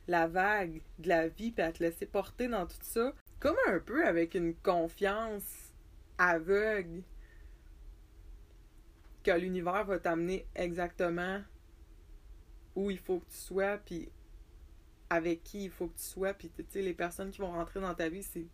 la 0.08 0.26
vague 0.26 0.82
de 0.98 1.08
la 1.08 1.28
vie, 1.28 1.52
puis 1.52 1.62
à 1.62 1.72
te 1.72 1.82
laisser 1.82 2.06
porter 2.06 2.48
dans 2.48 2.66
tout 2.66 2.76
ça, 2.82 3.12
comme 3.40 3.56
un 3.66 3.78
peu 3.78 4.06
avec 4.06 4.34
une 4.34 4.54
confiance 4.54 5.72
aveugle 6.18 7.02
que 9.22 9.30
l'univers 9.30 9.84
va 9.84 9.98
t'amener 9.98 10.46
exactement 10.54 11.40
où 12.74 12.90
il 12.90 12.98
faut 12.98 13.20
que 13.20 13.30
tu 13.30 13.36
sois, 13.36 13.78
puis 13.78 14.10
avec 15.10 15.42
qui 15.42 15.64
il 15.64 15.70
faut 15.70 15.88
que 15.88 15.98
tu 15.98 16.04
sois, 16.04 16.34
puis 16.34 16.50
tu 16.50 16.64
sais, 16.68 16.82
les 16.82 16.94
personnes 16.94 17.30
qui 17.30 17.40
vont 17.40 17.52
rentrer 17.52 17.80
dans 17.80 17.94
ta 17.94 18.08
vie, 18.08 18.22
c'est 18.22 18.46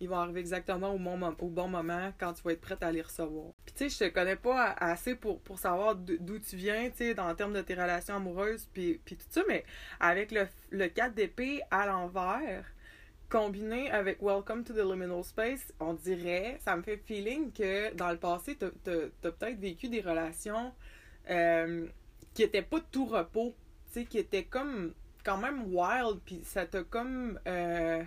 ils 0.00 0.08
vont 0.08 0.16
arriver 0.16 0.40
exactement 0.40 0.94
au 0.94 0.98
bon, 0.98 1.22
au 1.22 1.48
bon 1.48 1.68
moment 1.68 2.12
quand 2.18 2.32
tu 2.32 2.42
vas 2.42 2.52
être 2.52 2.60
prête 2.60 2.82
à 2.82 2.90
les 2.90 3.02
recevoir. 3.02 3.52
Tu 3.80 3.88
sais, 3.88 4.04
je 4.04 4.10
te 4.10 4.14
connais 4.14 4.36
pas 4.36 4.74
assez 4.78 5.14
pour, 5.14 5.40
pour 5.40 5.58
savoir 5.58 5.96
d'où 5.96 6.38
tu 6.38 6.54
viens, 6.54 6.90
tu 6.90 6.98
sais, 6.98 7.14
dans 7.14 7.34
termes 7.34 7.54
de 7.54 7.62
tes 7.62 7.72
relations 7.72 8.16
amoureuses, 8.16 8.68
puis, 8.74 9.00
puis 9.02 9.16
tout 9.16 9.24
ça, 9.30 9.40
mais 9.48 9.64
avec 10.00 10.32
le, 10.32 10.46
le 10.68 10.88
4 10.88 11.14
d'épée 11.14 11.62
à 11.70 11.86
l'envers, 11.86 12.66
combiné 13.30 13.90
avec 13.90 14.20
Welcome 14.20 14.64
to 14.64 14.74
the 14.74 14.84
Liminal 14.84 15.24
Space, 15.24 15.72
on 15.80 15.94
dirait, 15.94 16.58
ça 16.60 16.76
me 16.76 16.82
fait 16.82 16.98
feeling 16.98 17.52
que 17.52 17.94
dans 17.94 18.10
le 18.10 18.18
passé, 18.18 18.54
t'as 18.54 18.66
as, 18.66 19.08
peut-être 19.22 19.58
vécu 19.58 19.88
des 19.88 20.02
relations 20.02 20.74
euh, 21.30 21.86
qui 22.34 22.42
étaient 22.42 22.60
pas 22.60 22.80
de 22.80 22.86
tout 22.92 23.06
repos, 23.06 23.54
tu 23.86 24.00
sais, 24.00 24.04
qui 24.04 24.18
étaient 24.18 24.44
comme 24.44 24.92
quand 25.24 25.38
même 25.38 25.74
wild, 25.74 26.20
puis 26.26 26.42
ça 26.44 26.66
t'a 26.66 26.82
comme... 26.82 27.40
Euh, 27.46 28.02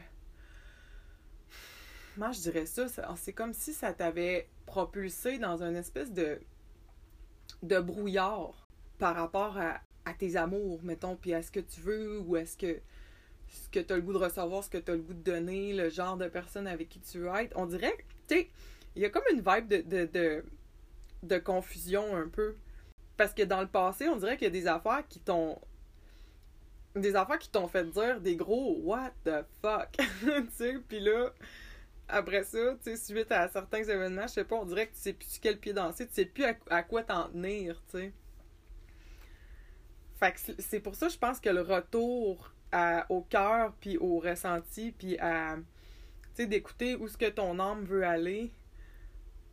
moi 2.17 2.31
je 2.31 2.41
dirais 2.41 2.65
ça? 2.65 2.87
C'est 3.15 3.33
comme 3.33 3.53
si 3.53 3.73
ça 3.73 3.93
t'avait 3.93 4.47
propulsé 4.65 5.37
dans 5.37 5.61
une 5.63 5.75
espèce 5.75 6.11
de, 6.11 6.39
de 7.61 7.79
brouillard 7.79 8.67
par 8.99 9.15
rapport 9.15 9.57
à, 9.57 9.81
à 10.05 10.13
tes 10.13 10.35
amours, 10.35 10.81
mettons, 10.83 11.15
puis 11.15 11.33
à 11.33 11.41
ce 11.41 11.51
que 11.51 11.59
tu 11.59 11.81
veux 11.81 12.19
ou 12.19 12.35
est-ce 12.37 12.57
que 12.57 12.79
ce 13.53 13.69
que 13.69 13.79
tu 13.79 13.93
as 13.93 13.95
le 13.95 14.01
goût 14.01 14.13
de 14.13 14.17
recevoir, 14.17 14.63
ce 14.63 14.69
que 14.69 14.77
tu 14.77 14.91
as 14.91 14.95
le 14.95 15.01
goût 15.01 15.13
de 15.13 15.21
donner, 15.21 15.73
le 15.73 15.89
genre 15.89 16.17
de 16.17 16.27
personne 16.27 16.67
avec 16.67 16.89
qui 16.89 16.99
tu 16.99 17.19
veux 17.19 17.29
être. 17.35 17.53
On 17.55 17.65
dirait, 17.65 17.95
tu 18.27 18.35
sais, 18.35 18.49
il 18.95 19.01
y 19.01 19.05
a 19.05 19.09
comme 19.09 19.23
une 19.31 19.41
vibe 19.41 19.67
de, 19.67 19.81
de, 19.81 20.05
de, 20.11 20.45
de, 21.23 21.37
confusion 21.37 22.15
un 22.15 22.27
peu. 22.27 22.55
Parce 23.17 23.33
que 23.33 23.43
dans 23.43 23.61
le 23.61 23.67
passé, 23.67 24.07
on 24.07 24.15
dirait 24.15 24.37
qu'il 24.37 24.45
y 24.45 24.47
a 24.47 24.51
des 24.51 24.67
affaires 24.67 25.07
qui 25.07 25.19
t'ont. 25.19 25.59
Des 26.95 27.15
affaires 27.15 27.39
qui 27.39 27.49
t'ont 27.49 27.67
fait 27.67 27.85
dire 27.89 28.21
des 28.21 28.35
gros 28.35 28.77
What 28.83 29.11
the 29.23 29.45
fuck? 29.61 29.89
tu 29.97 30.47
sais, 30.51 30.77
puis 30.87 30.99
là, 30.99 31.33
après 32.07 32.43
ça, 32.43 32.75
tu 32.83 32.95
sais, 32.95 32.97
suite 32.97 33.31
à 33.31 33.47
certains 33.47 33.83
événements, 33.83 34.27
je 34.27 34.33
sais 34.33 34.43
pas, 34.43 34.55
on 34.55 34.65
dirait 34.65 34.87
que 34.87 34.93
tu 34.93 35.01
sais 35.01 35.13
plus 35.13 35.39
quel 35.41 35.57
pied 35.57 35.73
danser, 35.73 36.07
tu 36.07 36.13
sais 36.13 36.25
plus 36.25 36.45
à, 36.69 36.83
quoi 36.83 37.03
t'en 37.03 37.29
tenir, 37.29 37.81
tu 37.89 37.97
sais. 37.97 38.13
Fait 40.19 40.33
que 40.33 40.61
c'est 40.61 40.79
pour 40.79 40.95
ça, 40.95 41.09
je 41.09 41.17
pense 41.17 41.39
que 41.39 41.49
le 41.49 41.61
retour 41.61 42.51
au 43.09 43.21
cœur, 43.21 43.73
puis 43.79 43.97
au 43.97 44.19
ressenti, 44.19 44.91
puis 44.91 45.17
à, 45.19 45.57
tu 45.57 46.43
sais, 46.43 46.47
d'écouter 46.47 46.95
où 46.95 47.07
ce 47.07 47.17
que 47.17 47.29
ton 47.29 47.59
âme 47.59 47.83
veut 47.83 48.05
aller, 48.05 48.51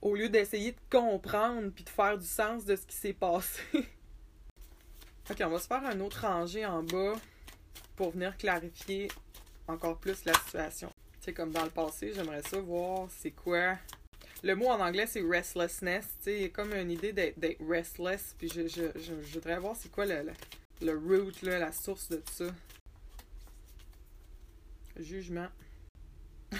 au 0.00 0.14
lieu 0.14 0.28
d'essayer 0.28 0.72
de 0.72 0.80
comprendre, 0.90 1.70
puis 1.70 1.84
de 1.84 1.90
faire 1.90 2.16
du 2.16 2.26
sens 2.26 2.64
de 2.64 2.76
ce 2.76 2.86
qui 2.86 2.96
s'est 2.96 3.12
passé. 3.12 3.62
ok, 5.30 5.36
on 5.44 5.50
va 5.50 5.58
se 5.58 5.66
faire 5.66 5.84
un 5.84 6.00
autre 6.00 6.22
rangé 6.22 6.64
en 6.64 6.82
bas 6.82 7.14
pour 7.96 8.12
venir 8.12 8.36
clarifier 8.36 9.08
encore 9.68 9.98
plus 9.98 10.24
la 10.24 10.34
situation. 10.34 10.90
Comme 11.34 11.50
dans 11.50 11.64
le 11.64 11.70
passé, 11.70 12.12
j'aimerais 12.14 12.42
ça 12.42 12.58
voir 12.60 13.08
c'est 13.10 13.30
quoi. 13.30 13.76
Le 14.42 14.54
mot 14.54 14.68
en 14.68 14.80
anglais, 14.80 15.06
c'est 15.06 15.20
restlessness. 15.20 16.06
Tu 16.22 16.30
sais, 16.30 16.50
comme 16.50 16.72
une 16.72 16.90
idée 16.90 17.12
d'être 17.12 17.60
restless. 17.68 18.34
Puis 18.38 18.48
je, 18.48 18.66
je, 18.66 18.98
je, 18.98 19.12
voudrais 19.34 19.58
voir 19.58 19.76
c'est 19.76 19.90
quoi 19.90 20.06
le, 20.06 20.32
le, 20.80 20.96
root, 20.96 21.32
la 21.42 21.72
source 21.72 22.08
de 22.08 22.22
ça. 22.30 22.46
Jugement. 24.96 25.48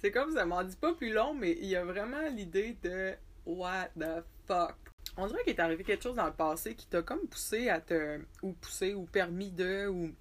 c'est 0.00 0.10
comme 0.10 0.32
ça 0.32 0.46
m'en 0.46 0.62
dit 0.62 0.76
pas 0.76 0.94
plus 0.94 1.12
long, 1.12 1.34
mais 1.34 1.52
il 1.60 1.66
y 1.66 1.76
a 1.76 1.84
vraiment 1.84 2.28
l'idée 2.28 2.76
de 2.82 3.14
what 3.44 3.88
the 3.98 4.24
fuck. 4.46 4.76
On 5.16 5.26
dirait 5.26 5.42
qu'il 5.44 5.54
est 5.54 5.60
arrivé 5.60 5.82
quelque 5.82 6.02
chose 6.02 6.16
dans 6.16 6.26
le 6.26 6.32
passé 6.32 6.74
qui 6.74 6.86
t'a 6.86 7.02
comme 7.02 7.26
poussé 7.26 7.68
à 7.68 7.80
te. 7.80 8.20
ou 8.42 8.52
poussé, 8.52 8.94
ou 8.94 9.04
permis 9.04 9.50
de, 9.50 9.86
ou 9.88 10.12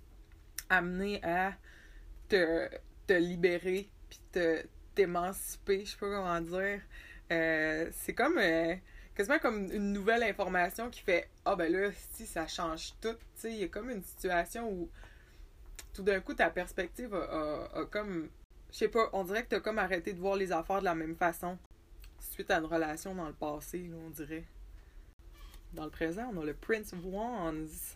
amené 0.70 1.24
à 1.24 1.54
te, 2.28 2.70
te 3.08 3.14
libérer, 3.14 3.90
puis 4.10 4.20
te, 4.32 4.66
t'émanciper, 4.94 5.86
je 5.86 5.92
sais 5.92 5.98
pas 5.98 6.10
comment 6.10 6.42
dire. 6.42 6.82
Euh, 7.32 7.90
c'est 7.92 8.14
comme 8.14 8.38
euh, 8.38 8.76
quasiment 9.16 9.40
comme 9.40 9.72
une 9.72 9.94
nouvelle 9.94 10.24
information 10.24 10.90
qui 10.90 11.02
fait 11.02 11.30
Ah 11.44 11.56
ben 11.56 11.72
là, 11.72 11.90
si 12.12 12.26
ça 12.26 12.48
change 12.48 12.94
tout, 13.02 13.16
tu 13.40 13.50
il 13.50 13.58
y 13.58 13.64
a 13.64 13.68
comme 13.68 13.90
une 13.90 14.04
situation 14.04 14.70
où 14.70 14.90
tout 15.94 16.04
d'un 16.04 16.20
coup 16.20 16.34
ta 16.34 16.50
perspective 16.50 17.16
a, 17.16 17.86
comme 17.90 18.30
je 18.72 18.78
sais 18.78 18.90
pas, 18.90 19.10
on 19.14 19.24
dirait 19.24 19.44
que 19.44 19.50
t'as 19.50 19.60
comme 19.60 19.80
arrêté 19.80 20.14
de 20.14 20.20
voir 20.20 20.36
les 20.36 20.52
affaires 20.52 20.80
de 20.80 20.86
la 20.86 20.96
même 20.96 21.16
façon 21.16 21.58
suite 22.20 22.52
à 22.52 22.60
une 22.60 22.66
relation 22.66 23.16
dans 23.16 23.28
le 23.28 23.34
passé, 23.34 23.90
on 24.06 24.10
dirait. 24.10 24.44
Dans 25.74 25.86
le 25.86 25.92
présent, 25.92 26.32
on 26.34 26.42
a 26.42 26.46
le 26.46 26.54
Prince 26.54 26.94
of 26.94 27.00
Wands 27.06 27.96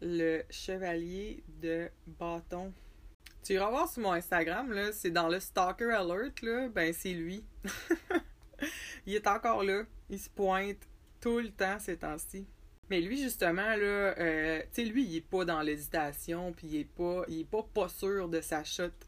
le 0.00 0.42
chevalier 0.50 1.42
de 1.60 1.88
bâton. 2.06 2.72
Tu 3.42 3.54
iras 3.54 3.70
voir 3.70 3.88
sur 3.88 4.02
mon 4.02 4.12
Instagram, 4.12 4.72
là, 4.72 4.92
c'est 4.92 5.10
dans 5.10 5.28
le 5.28 5.40
Stalker 5.40 5.92
Alert, 5.92 6.42
là, 6.42 6.68
ben 6.68 6.92
c'est 6.92 7.14
lui. 7.14 7.44
il 9.06 9.14
est 9.14 9.26
encore 9.26 9.64
là, 9.64 9.84
il 10.10 10.18
se 10.18 10.28
pointe 10.28 10.88
tout 11.20 11.38
le 11.38 11.50
temps 11.50 11.78
ces 11.78 11.96
temps-ci. 11.96 12.46
Mais 12.90 13.00
lui, 13.00 13.20
justement, 13.20 13.76
là, 13.76 14.14
euh, 14.18 14.60
tu 14.72 14.82
sais, 14.82 14.84
lui, 14.84 15.04
il 15.04 15.16
est 15.16 15.28
pas 15.28 15.44
dans 15.44 15.60
l'hésitation, 15.60 16.52
puis 16.52 16.66
il 16.68 16.76
est 16.80 17.44
pas, 17.44 17.88
sûr 17.88 18.28
de 18.28 18.40
sa 18.40 18.64
chute. 18.64 19.06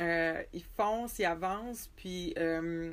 Euh, 0.00 0.42
il 0.52 0.64
fonce, 0.76 1.18
il 1.18 1.24
avance, 1.24 1.90
puis 1.96 2.34
euh, 2.38 2.92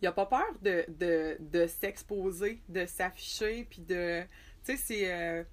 il 0.00 0.06
a 0.06 0.12
pas 0.12 0.26
peur 0.26 0.46
de, 0.62 0.84
de, 0.88 1.36
de 1.40 1.66
s'exposer, 1.66 2.60
de 2.68 2.86
s'afficher, 2.86 3.66
puis 3.68 3.82
de... 3.82 4.22
Tu 4.64 4.76
sais, 4.76 4.76
c'est 4.76 5.46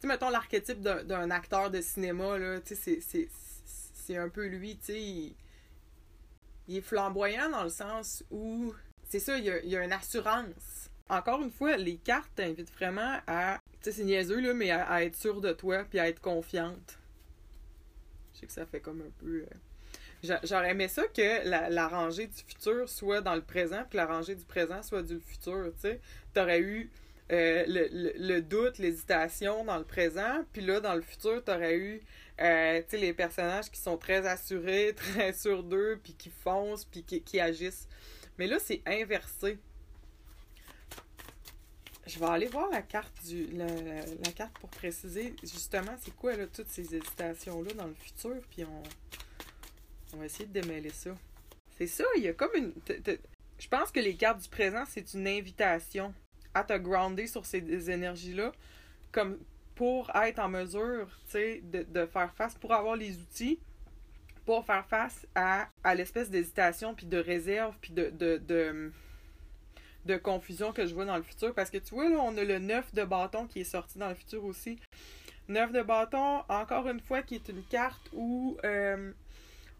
sais, 0.00 0.06
mettons 0.06 0.30
l'archétype 0.30 0.80
d'un 0.80 1.30
acteur 1.30 1.70
de 1.70 1.80
cinéma, 1.80 2.38
là, 2.38 2.60
tu 2.60 2.74
sais, 2.74 3.00
c'est 4.06 4.16
un 4.16 4.28
peu 4.28 4.46
lui, 4.46 4.76
tu 4.76 4.84
sais. 4.84 5.00
Il, 6.68 6.76
est 6.76 6.80
flamboyant 6.80 7.50
dans 7.50 7.62
le 7.62 7.68
sens 7.70 8.24
où, 8.30 8.74
c'est 9.04 9.20
ça, 9.20 9.38
il 9.38 9.44
y, 9.44 9.50
a, 9.50 9.60
il 9.60 9.76
a 9.76 9.84
une 9.84 9.92
assurance. 9.92 10.90
Encore 11.08 11.40
une 11.42 11.50
fois, 11.50 11.76
les 11.76 11.96
cartes 11.96 12.30
t'invitent 12.34 12.72
vraiment 12.72 13.18
à, 13.26 13.58
tu 13.80 13.90
sais, 13.90 13.92
c'est 13.92 14.04
niaiseux, 14.04 14.40
là, 14.40 14.52
mais 14.52 14.70
à, 14.70 15.04
être 15.04 15.16
sûr 15.16 15.40
de 15.40 15.52
toi 15.52 15.84
puis 15.84 15.98
à 15.98 16.08
être 16.08 16.20
confiante. 16.20 16.98
Je 18.34 18.40
sais 18.40 18.46
que 18.46 18.52
ça 18.52 18.66
fait 18.66 18.80
comme 18.80 19.00
un 19.00 19.10
peu. 19.18 19.44
Euh, 19.44 20.36
j'aurais 20.42 20.70
aimé 20.70 20.88
ça 20.88 21.06
que 21.06 21.48
la, 21.48 21.70
la, 21.70 21.88
rangée 21.88 22.26
du 22.26 22.36
futur 22.36 22.88
soit 22.88 23.20
dans 23.20 23.34
le 23.34 23.42
présent, 23.42 23.84
puis 23.88 23.96
la 23.96 24.06
rangée 24.06 24.34
du 24.34 24.44
présent 24.44 24.82
soit 24.82 25.02
du 25.02 25.20
futur, 25.20 25.72
tu 25.74 25.82
sais. 25.82 26.00
T'aurais 26.34 26.60
eu 26.60 26.90
euh, 27.32 27.64
le, 27.66 28.40
doute, 28.40 28.78
l'hésitation 28.78 29.64
dans 29.64 29.78
le 29.78 29.84
présent. 29.84 30.44
Puis 30.52 30.62
là, 30.62 30.80
dans 30.80 30.94
le 30.94 31.02
futur, 31.02 31.42
tu 31.44 31.50
aurais 31.50 31.76
eu 31.76 32.00
euh, 32.40 32.82
les 32.92 33.12
personnages 33.12 33.70
qui 33.70 33.80
sont 33.80 33.96
très 33.96 34.26
assurés, 34.26 34.94
très 34.96 35.32
sûrs 35.32 35.64
d'eux, 35.64 35.98
puis 36.02 36.14
qui 36.14 36.30
foncent, 36.30 36.84
puis 36.84 37.02
qui, 37.02 37.40
agissent. 37.40 37.88
Mais 38.38 38.46
là, 38.46 38.58
c'est 38.60 38.82
inversé. 38.86 39.58
Je 42.06 42.20
vais 42.20 42.26
aller 42.26 42.46
voir 42.46 42.70
la 42.70 42.82
carte 42.82 43.12
du 43.26 43.48
la, 43.48 44.32
carte 44.32 44.56
pour 44.60 44.68
préciser 44.68 45.34
justement 45.42 45.96
c'est 46.00 46.14
quoi 46.14 46.36
là, 46.36 46.46
toutes 46.46 46.68
ces 46.68 46.94
hésitations-là 46.94 47.72
dans 47.72 47.86
le 47.86 47.94
futur, 47.94 48.36
puis 48.48 48.64
on, 48.64 48.82
on 50.14 50.18
va 50.18 50.26
essayer 50.26 50.46
de 50.46 50.60
démêler 50.60 50.90
ça. 50.90 51.10
C'est 51.76 51.88
ça, 51.88 52.04
il 52.16 52.22
y 52.22 52.28
a 52.28 52.32
comme 52.32 52.54
une. 52.54 52.72
Je 53.58 53.68
pense 53.68 53.90
que 53.90 53.98
les 53.98 54.14
cartes 54.14 54.40
du 54.40 54.48
présent, 54.48 54.84
c'est 54.88 55.14
une 55.14 55.26
invitation 55.26 56.14
à 56.56 56.64
te 56.64 56.76
grounder 56.76 57.26
sur 57.26 57.44
ces 57.44 57.90
énergies-là, 57.90 58.52
comme 59.12 59.38
pour 59.74 60.10
être 60.14 60.38
en 60.38 60.48
mesure, 60.48 61.08
de, 61.34 61.82
de 61.82 62.06
faire 62.06 62.32
face, 62.34 62.54
pour 62.54 62.72
avoir 62.72 62.96
les 62.96 63.18
outils 63.18 63.58
pour 64.46 64.64
faire 64.64 64.86
face 64.86 65.26
à, 65.34 65.68
à 65.82 65.94
l'espèce 65.94 66.30
d'hésitation, 66.30 66.94
puis 66.94 67.06
de 67.06 67.18
réserve, 67.18 67.76
puis 67.80 67.92
de, 67.92 68.10
de, 68.10 68.38
de, 68.38 68.92
de, 70.04 70.16
confusion 70.16 70.72
que 70.72 70.86
je 70.86 70.94
vois 70.94 71.04
dans 71.04 71.16
le 71.16 71.24
futur. 71.24 71.52
Parce 71.52 71.68
que 71.68 71.78
tu 71.78 71.94
vois, 71.94 72.08
là, 72.08 72.18
on 72.20 72.36
a 72.38 72.44
le 72.44 72.60
9 72.60 72.94
de 72.94 73.04
bâton 73.04 73.48
qui 73.48 73.60
est 73.60 73.64
sorti 73.64 73.98
dans 73.98 74.08
le 74.08 74.14
futur 74.14 74.44
aussi. 74.44 74.78
9 75.48 75.72
de 75.72 75.82
bâton, 75.82 76.44
encore 76.48 76.88
une 76.88 77.00
fois, 77.00 77.22
qui 77.22 77.34
est 77.34 77.48
une 77.48 77.64
carte 77.64 78.08
où 78.12 78.56
euh, 78.64 79.12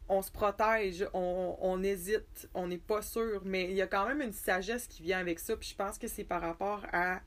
on 0.08 0.22
se 0.22 0.30
protège, 0.30 1.06
on, 1.12 1.82
hésite, 1.82 2.48
on 2.54 2.68
n'est 2.68 2.78
pas 2.78 3.02
sûr, 3.02 3.42
mais 3.44 3.64
il 3.64 3.76
y 3.76 3.82
a 3.82 3.86
quand 3.86 4.06
même 4.06 4.22
une 4.22 4.32
sagesse 4.32 4.86
qui 4.86 5.02
vient 5.02 5.18
avec 5.18 5.38
ça, 5.38 5.56
puis 5.56 5.68
je 5.70 5.74
pense 5.74 5.98
que 5.98 6.06
c'est 6.06 6.24
par 6.24 6.40
rapport 6.40 6.84
à 6.92 7.20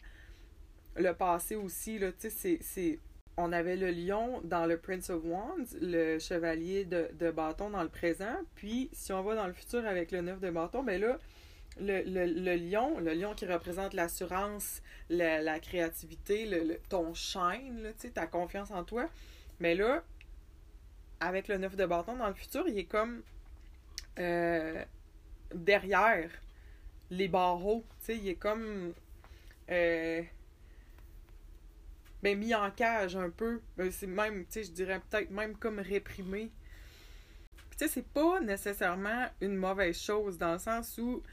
le 0.96 1.14
passé 1.14 1.56
aussi, 1.56 2.00
là, 2.00 2.10
c'est... 2.18 3.00
On 3.42 3.54
avait 3.54 3.78
le 3.78 3.90
lion 3.90 4.42
dans 4.44 4.66
le 4.66 4.78
Prince 4.78 5.10
of 5.10 5.24
Wands, 5.24 5.78
le 5.82 6.20
chevalier 6.20 6.84
de, 6.84 7.32
bâton 7.32 7.70
dans 7.70 7.84
le 7.84 7.90
présent, 7.90 8.36
puis 8.56 8.90
si 8.92 9.14
on 9.14 9.24
va 9.24 9.36
dans 9.36 9.48
le 9.48 9.54
futur 9.54 9.86
avec 9.86 10.12
le 10.12 10.20
neuf 10.20 10.42
de 10.42 10.50
bâton, 10.50 10.84
ben 10.84 11.00
là, 11.00 11.18
le, 11.80 12.02
le, 12.04 12.56
lion, 12.56 13.00
le 13.00 13.14
lion 13.14 13.34
qui 13.34 13.46
représente 13.46 13.94
l'assurance, 13.94 14.82
la, 15.10 15.60
créativité, 15.62 16.46
le, 16.48 16.78
ton 16.90 17.14
shine, 17.14 17.94
ta 18.14 18.28
confiance 18.28 18.72
en 18.72 18.84
toi. 18.84 19.08
Mais 19.62 19.74
là, 19.74 20.04
avec 21.20 21.48
le 21.48 21.58
9 21.58 21.76
de 21.76 21.86
bâton 21.86 22.16
dans 22.16 22.28
le 22.28 22.34
futur, 22.34 22.68
il 22.68 22.78
est 22.78 22.86
comme 22.86 23.22
euh, 24.20 24.84
derrière 25.54 26.30
les 27.10 27.28
barreaux. 27.28 27.84
Il 28.08 28.28
est 28.28 28.36
comme 28.36 28.94
euh, 29.70 30.22
ben, 32.24 32.38
mis 32.38 32.54
en 32.56 32.72
cage 32.72 33.16
un 33.16 33.30
peu. 33.30 33.62
Ben, 33.78 33.92
c'est 33.92 34.08
même, 34.08 34.46
je 34.54 34.72
dirais 34.72 35.02
peut-être 35.10 35.32
même 35.32 35.56
comme 35.56 35.80
réprimé. 35.80 36.52
Tu 37.72 37.78
sais, 37.78 37.88
c'est 37.88 38.08
pas 38.08 38.40
nécessairement 38.42 39.28
une 39.42 39.56
mauvaise 39.56 40.00
chose 40.00 40.38
dans 40.38 40.54
le 40.54 40.60
sens 40.60 40.98
où 40.98 41.24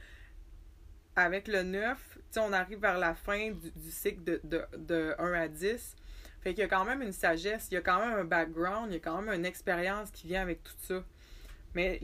avec 1.16 1.48
le 1.48 1.62
9, 1.62 2.18
on 2.36 2.52
arrive 2.52 2.80
vers 2.80 2.98
la 2.98 3.14
fin 3.14 3.50
du, 3.50 3.90
cycle 3.90 4.22
de, 4.22 4.40
de, 4.44 4.64
de 4.76 5.14
1 5.18 5.32
à 5.32 5.48
10. 5.48 5.96
Fait 6.46 6.54
qu'il 6.54 6.62
y 6.62 6.64
a 6.64 6.68
quand 6.68 6.84
même 6.84 7.02
une 7.02 7.10
sagesse, 7.10 7.66
il 7.72 7.74
y 7.74 7.76
a 7.76 7.80
quand 7.80 7.98
même 7.98 8.16
un 8.20 8.24
background, 8.24 8.92
il 8.92 8.92
y 8.92 8.96
a 8.98 9.00
quand 9.00 9.20
même 9.20 9.34
une 9.34 9.44
expérience 9.44 10.12
qui 10.12 10.28
vient 10.28 10.42
avec 10.42 10.62
tout 10.62 10.76
ça. 10.78 11.02
Mais 11.74 12.00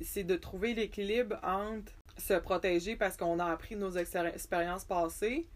c'est 0.00 0.22
de 0.22 0.36
trouver 0.36 0.72
l'équilibre 0.72 1.36
entre 1.42 1.90
se 2.16 2.34
protéger 2.34 2.94
parce 2.94 3.16
qu'on 3.16 3.40
a 3.40 3.46
appris 3.46 3.74
nos 3.74 3.90
expériences 3.90 4.84
passées, 4.84 5.48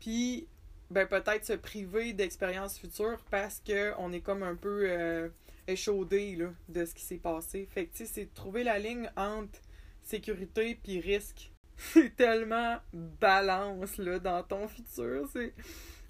puis 0.00 0.48
ben 0.90 1.06
peut-être 1.06 1.44
se 1.44 1.52
priver 1.52 2.12
d'expériences 2.12 2.76
futures 2.76 3.24
parce 3.30 3.62
qu'on 3.64 4.12
est 4.12 4.20
comme 4.20 4.42
un 4.42 4.56
peu 4.56 4.86
euh, 4.90 5.28
échaudé 5.68 6.34
là, 6.34 6.48
de 6.70 6.84
ce 6.84 6.92
qui 6.92 7.04
s'est 7.04 7.18
passé. 7.18 7.68
Fait 7.70 7.86
que 7.86 8.04
c'est 8.04 8.24
de 8.24 8.34
trouver 8.34 8.64
la 8.64 8.80
ligne 8.80 9.08
entre 9.16 9.60
sécurité 10.02 10.76
puis 10.82 10.98
risque. 10.98 11.52
C'est 11.76 12.16
tellement 12.16 12.78
balance 12.92 13.96
là 13.98 14.18
dans 14.18 14.42
ton 14.42 14.66
futur. 14.66 15.28
C'est 15.32 15.54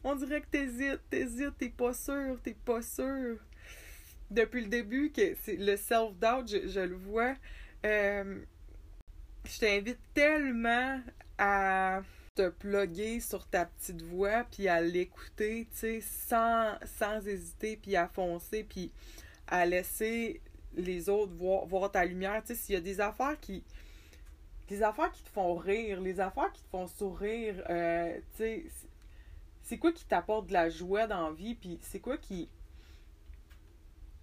on 0.05 0.15
dirait 0.17 0.41
que 0.41 0.47
t'hésites, 0.47 1.01
t'hésites, 1.11 1.57
t'es 1.59 1.69
pas 1.69 1.95
sûr, 1.95 2.39
t'es 2.43 2.55
pas 2.65 2.83
sûr. 2.83 3.39
Depuis 4.31 4.63
le 4.63 4.69
début, 4.69 5.13
que 5.13 5.35
c'est 5.43 5.57
le 5.57 5.77
self-doubt, 5.77 6.49
je, 6.49 6.81
le 6.81 6.97
vois. 6.97 7.35
Euh, 7.85 8.41
je 9.45 9.59
t'invite 9.59 9.99
tellement 10.15 11.01
à 11.39 12.03
te 12.35 12.49
plugger 12.49 13.21
sur 13.21 13.47
ta 13.47 13.67
petite 13.67 14.03
voix, 14.03 14.45
puis 14.51 14.69
à 14.69 14.81
l'écouter, 14.81 15.69
tu 15.71 15.77
sais, 15.77 16.01
sans, 16.01 16.79
sans 16.99 17.27
hésiter, 17.27 17.77
puis 17.77 17.95
à 17.95 18.09
foncer, 18.09 18.65
puis 18.65 18.91
à 19.47 19.67
laisser 19.67 20.41
les 20.75 21.09
autres 21.11 21.35
voir, 21.35 21.67
voir 21.67 21.91
ta 21.91 22.05
lumière. 22.05 22.43
Tu 22.43 22.55
sais, 22.55 22.61
s'il 22.61 22.75
y 22.75 22.79
a 22.79 22.81
des 22.81 23.01
affaires 23.01 23.39
qui... 23.41 23.63
Des 24.69 24.83
affaires 24.83 25.13
qui 25.13 25.23
te 25.23 25.29
font 25.29 25.55
rire, 25.55 26.01
les 26.01 26.19
affaires 26.19 26.51
qui 26.53 26.63
te 26.63 26.69
font 26.71 26.87
sourire, 26.87 27.63
euh, 27.69 28.17
tu 28.37 28.39
sais, 28.39 28.65
c'est 29.63 29.79
quoi 29.79 29.93
qui 29.93 30.05
t'apporte 30.05 30.49
de 30.49 30.53
la 30.53 30.69
joie 30.69 31.07
dans 31.07 31.29
la 31.29 31.35
vie, 31.35 31.55
puis 31.55 31.79
c'est 31.83 32.01
quoi 32.01 32.17
qui. 32.17 32.49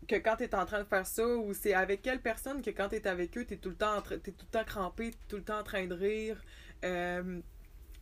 que 0.07 0.15
quand 0.15 0.35
t'es 0.37 0.53
en 0.53 0.65
train 0.65 0.79
de 0.79 0.87
faire 0.87 1.07
ça, 1.07 1.25
ou 1.25 1.53
c'est 1.53 1.73
avec 1.73 2.01
quelle 2.01 2.21
personne 2.21 2.61
que 2.61 2.69
quand 2.69 2.89
t'es 2.89 3.07
avec 3.07 3.37
eux, 3.37 3.45
t'es 3.45 3.57
tout 3.57 3.69
le 3.69 3.75
temps 3.75 4.01
t'es 4.01 4.31
tout 4.31 4.45
le 4.45 4.51
temps 4.51 4.65
crampé, 4.65 5.11
tout 5.27 5.37
le 5.37 5.43
temps 5.43 5.59
en 5.59 5.63
train 5.63 5.87
de 5.87 5.93
rire? 5.93 6.41
Euh, 6.83 7.39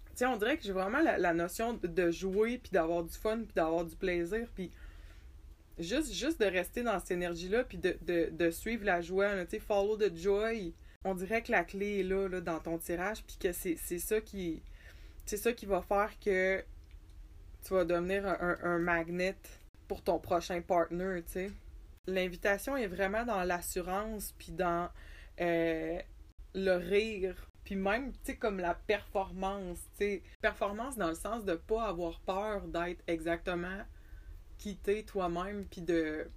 tu 0.10 0.24
sais, 0.24 0.26
on 0.26 0.38
dirait 0.38 0.58
que 0.58 0.64
j'ai 0.64 0.72
vraiment 0.72 1.00
la, 1.00 1.34
notion 1.34 1.74
de 1.74 2.12
jouer, 2.12 2.58
puis 2.58 2.72
d'avoir 2.72 3.04
du 3.04 3.14
fun, 3.14 3.38
puis 3.38 3.54
d'avoir 3.54 3.86
du 3.86 3.96
plaisir, 3.96 4.48
puis 4.56 4.72
juste, 5.78 6.12
juste 6.12 6.40
de 6.40 6.46
rester 6.46 6.82
dans 6.82 7.00
cette 7.00 7.12
énergie-là, 7.12 7.64
puis 7.64 7.78
de, 7.78 7.96
de, 8.02 8.30
de, 8.32 8.50
suivre 8.50 8.84
la 8.84 9.02
joie, 9.02 9.46
tu 9.46 9.52
sais, 9.52 9.60
follow 9.60 9.96
the 9.96 10.16
joy. 10.16 10.74
On 11.04 11.14
dirait 11.14 11.44
que 11.44 11.52
la 11.52 11.64
clé 11.64 12.00
est 12.00 12.04
là, 12.04 12.28
là 12.28 12.42
dans 12.42 12.60
ton 12.60 12.80
tirage, 12.80 13.24
puis 13.24 13.38
que 13.40 13.52
c'est 13.54 13.78
ça 14.00 14.20
qui. 14.20 14.64
C'est 15.26 15.38
ça 15.38 15.54
qui 15.54 15.66
va 15.66 15.82
faire 15.82 16.12
que 16.20 16.64
tu 17.64 17.74
vas 17.74 17.86
devenir 17.86 18.26
un, 18.26 18.78
magnet 18.80 19.36
pour 19.88 20.02
ton 20.02 20.20
prochain 20.20 20.62
partner, 20.62 21.22
tu 21.26 21.32
sais. 21.32 21.52
L'invitation 22.08 22.78
est 22.78 22.88
vraiment 22.88 23.26
dans 23.26 23.44
l'assurance, 23.44 24.34
puis 24.38 24.52
dans 24.52 24.90
euh, 25.42 26.00
le 26.56 26.76
rire, 26.76 27.50
puis 27.64 27.76
même, 27.76 28.14
tu 28.14 28.20
sais, 28.24 28.36
comme 28.38 28.60
la 28.60 28.76
performance, 28.76 29.80
tu 29.98 30.06
sais. 30.06 30.24
Performance 30.42 30.96
dans 30.98 31.10
le 31.10 31.16
sens 31.16 31.44
de 31.44 31.56
pas 31.56 31.88
avoir 31.88 32.20
peur 32.22 32.62
d'être 32.68 33.04
exactement 33.08 33.82
quitté 34.58 35.04
toi-même, 35.04 35.66
puis 35.66 35.82
de 35.82 36.28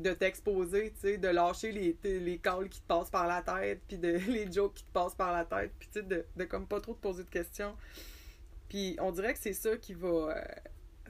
de 0.00 0.12
t'exposer, 0.12 0.92
tu 0.92 1.00
sais, 1.00 1.18
de 1.18 1.28
lâcher 1.28 1.72
les, 1.72 1.96
les 2.02 2.38
calls 2.38 2.68
qui 2.68 2.80
te 2.80 2.86
passent 2.86 3.10
par 3.10 3.26
la 3.26 3.42
tête, 3.42 3.80
puis 3.86 3.98
de, 3.98 4.08
les 4.28 4.50
jokes 4.50 4.74
qui 4.74 4.84
te 4.84 4.92
passent 4.92 5.14
par 5.14 5.32
la 5.32 5.44
tête, 5.44 5.72
puis 5.78 5.88
tu 5.92 6.00
sais, 6.00 6.06
de, 6.06 6.24
de 6.36 6.44
comme 6.44 6.66
pas 6.66 6.80
trop 6.80 6.94
te 6.94 7.00
poser 7.00 7.24
de 7.24 7.28
questions. 7.28 7.76
Puis 8.70 8.96
on 9.00 9.10
dirait 9.10 9.34
que 9.34 9.40
c'est 9.40 9.52
ça 9.52 9.76
qui 9.76 9.92
va. 9.92 10.08
Euh, 10.08 10.44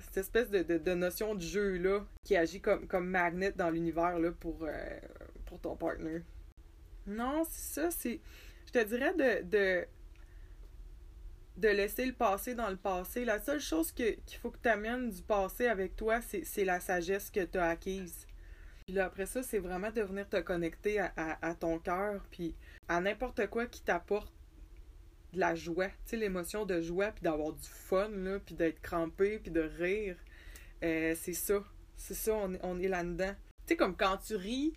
cette 0.01 0.17
espèce 0.17 0.51
de, 0.51 0.95
notion 0.95 1.35
de 1.35 1.43
jeu-là 1.43 2.01
qui 2.25 2.35
agit 2.35 2.63
comme, 2.63 2.87
comme 2.87 3.07
magnet 3.07 3.53
dans 3.53 3.69
l'univers 3.69 4.19
là, 4.19 4.33
pour, 4.33 4.61
euh, 4.63 4.99
pour 5.45 5.61
ton 5.61 5.77
partner. 5.77 6.23
Non, 7.07 7.45
c'est 7.49 7.81
ça, 7.81 7.91
c'est. 7.91 8.21
Je 8.67 8.73
te 8.73 8.83
dirais 8.83 9.13
de, 9.15 9.43
de, 9.45 9.87
de 11.59 11.69
laisser 11.69 12.07
le 12.07 12.15
passé 12.15 12.55
dans 12.55 12.71
le 12.71 12.77
passé. 12.77 13.27
La 13.27 13.39
seule 13.39 13.61
chose 13.61 13.93
qu'il 13.93 14.17
faut 14.41 14.51
que 14.51 14.59
tu 14.63 14.69
amènes 14.69 15.11
du 15.11 15.23
passé 15.23 15.67
avec 15.67 15.97
toi, 15.97 16.21
c'est 16.23 16.65
la 16.65 16.81
sagesse 16.81 17.31
que 17.31 17.45
tu 17.45 17.59
as 17.59 17.69
acquise. 17.69 18.27
Puis 18.87 18.95
là, 18.95 19.05
après 19.05 19.27
ça, 19.27 19.43
c'est 19.43 19.59
vraiment 19.59 19.91
de 19.91 20.01
venir 20.01 20.27
te 20.27 20.41
connecter 20.41 20.99
à, 20.99 21.13
à 21.43 21.55
ton 21.55 21.79
cœur, 21.79 22.25
puis 22.31 22.55
à 22.89 23.03
n'importe 23.03 23.47
quoi 23.49 23.67
qui 23.67 23.83
t'apporte 23.83 24.33
de 25.33 25.41
la 25.41 25.55
joie, 25.55 25.89
tu 25.89 25.95
sais, 26.07 26.17
l'émotion 26.17 26.65
de 26.65 26.81
joie, 26.81 27.13
puis 27.13 27.23
d'avoir 27.23 27.53
du 27.53 27.69
fun, 27.69 28.09
là, 28.09 28.39
puis 28.41 28.55
d'être 28.55 28.81
crampé, 28.81 29.39
puis 29.39 29.51
de 29.51 29.61
rire. 29.61 30.17
Euh, 30.83 31.15
c'est 31.19 31.35
ça. 31.35 31.63
C'est 31.97 32.15
ça, 32.15 32.35
on, 32.35 32.59
on 32.63 32.79
est 32.81 32.89
là-dedans. 32.89 33.35
Tu 33.67 33.69
sais, 33.69 33.77
comme 33.77 33.97
quand 33.97 34.17
tu 34.19 34.37
ris, 34.37 34.75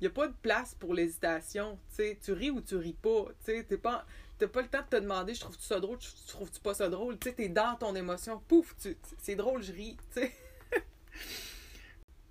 il 0.00 0.06
a 0.06 0.10
pas 0.10 0.28
de 0.28 0.34
place 0.42 0.74
pour 0.74 0.94
l'hésitation. 0.94 1.78
Tu 1.90 1.96
sais, 1.96 2.18
tu 2.22 2.32
ris 2.32 2.50
ou 2.50 2.60
tu 2.60 2.76
ris 2.76 2.96
pas. 3.00 3.26
Tu 3.44 3.52
sais, 3.52 3.64
t'es 3.64 3.78
pas... 3.78 4.04
T'as 4.36 4.48
pas 4.48 4.62
le 4.62 4.68
temps 4.68 4.82
de 4.82 4.96
te 4.96 5.00
demander 5.00 5.32
je 5.32 5.40
trouve-tu 5.40 5.64
ça 5.64 5.78
drôle, 5.78 5.96
tu 5.98 6.08
trouves-tu 6.26 6.60
pas 6.60 6.74
ça 6.74 6.88
drôle? 6.88 7.16
Tu 7.20 7.28
sais, 7.28 7.34
t'es 7.36 7.48
dans 7.48 7.76
ton 7.76 7.94
émotion. 7.94 8.42
Pouf, 8.48 8.74
c'est 9.18 9.36
drôle, 9.36 9.62
je 9.62 9.72
ris. 9.72 9.96
Tu 10.12 10.22
sais. 10.22 10.32
tu 10.72 10.80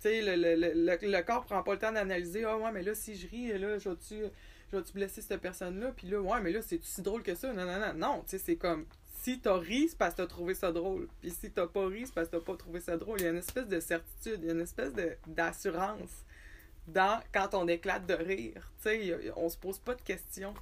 sais, 0.00 0.20
le, 0.20 0.36
le, 0.36 0.54
le, 0.54 0.98
le, 1.00 1.22
corps 1.22 1.46
prend 1.46 1.62
pas 1.62 1.72
le 1.72 1.78
temps 1.78 1.92
d'analyser. 1.92 2.44
Ah 2.44 2.58
ouais, 2.58 2.72
mais 2.72 2.82
là, 2.82 2.94
si 2.94 3.16
je 3.16 3.26
ris, 3.26 3.58
là, 3.58 3.78
je 3.78 3.88
vais-tu 3.88 4.24
vas-tu 4.74 4.92
blesser 4.92 5.22
cette 5.22 5.40
personne-là? 5.40 5.92
Puis 5.96 6.08
là, 6.08 6.20
ouais, 6.20 6.40
mais 6.40 6.52
là, 6.52 6.60
c'est 6.62 6.82
si 6.82 7.02
drôle 7.02 7.22
que 7.22 7.34
ça? 7.34 7.52
Non, 7.52 7.64
non, 7.64 7.78
non. 7.78 7.94
Non, 7.94 8.22
tu 8.22 8.30
sais, 8.30 8.38
c'est 8.38 8.56
comme, 8.56 8.86
si 9.24 9.40
t'as 9.40 9.56
ri, 9.56 9.88
c'est 9.88 9.96
parce 9.96 10.12
que 10.14 10.18
t'as 10.18 10.26
trouvé 10.26 10.54
ça 10.54 10.70
drôle. 10.70 11.08
Puis 11.22 11.30
si 11.30 11.50
t'as 11.50 11.66
pas 11.66 11.86
ri, 11.86 12.06
c'est 12.06 12.14
parce 12.14 12.28
que 12.28 12.36
t'as 12.36 12.42
pas 12.44 12.56
trouvé 12.56 12.80
ça 12.80 12.96
drôle. 12.96 13.20
Il 13.20 13.24
y 13.24 13.26
a 13.26 13.30
une 13.30 13.38
espèce 13.38 13.66
de 13.66 13.80
certitude, 13.80 14.40
il 14.42 14.46
y 14.46 14.50
a 14.50 14.52
une 14.52 14.60
espèce 14.60 14.92
d'assurance 15.26 16.10
dans 16.88 17.22
quand 17.32 17.54
on 17.54 17.66
éclate 17.66 18.06
de 18.06 18.14
rire. 18.14 18.70
Tu 18.82 18.90
sais, 18.90 19.32
on 19.36 19.48
se 19.48 19.56
pose 19.56 19.78
pas 19.78 19.94
de 19.94 20.02
questions. 20.02 20.52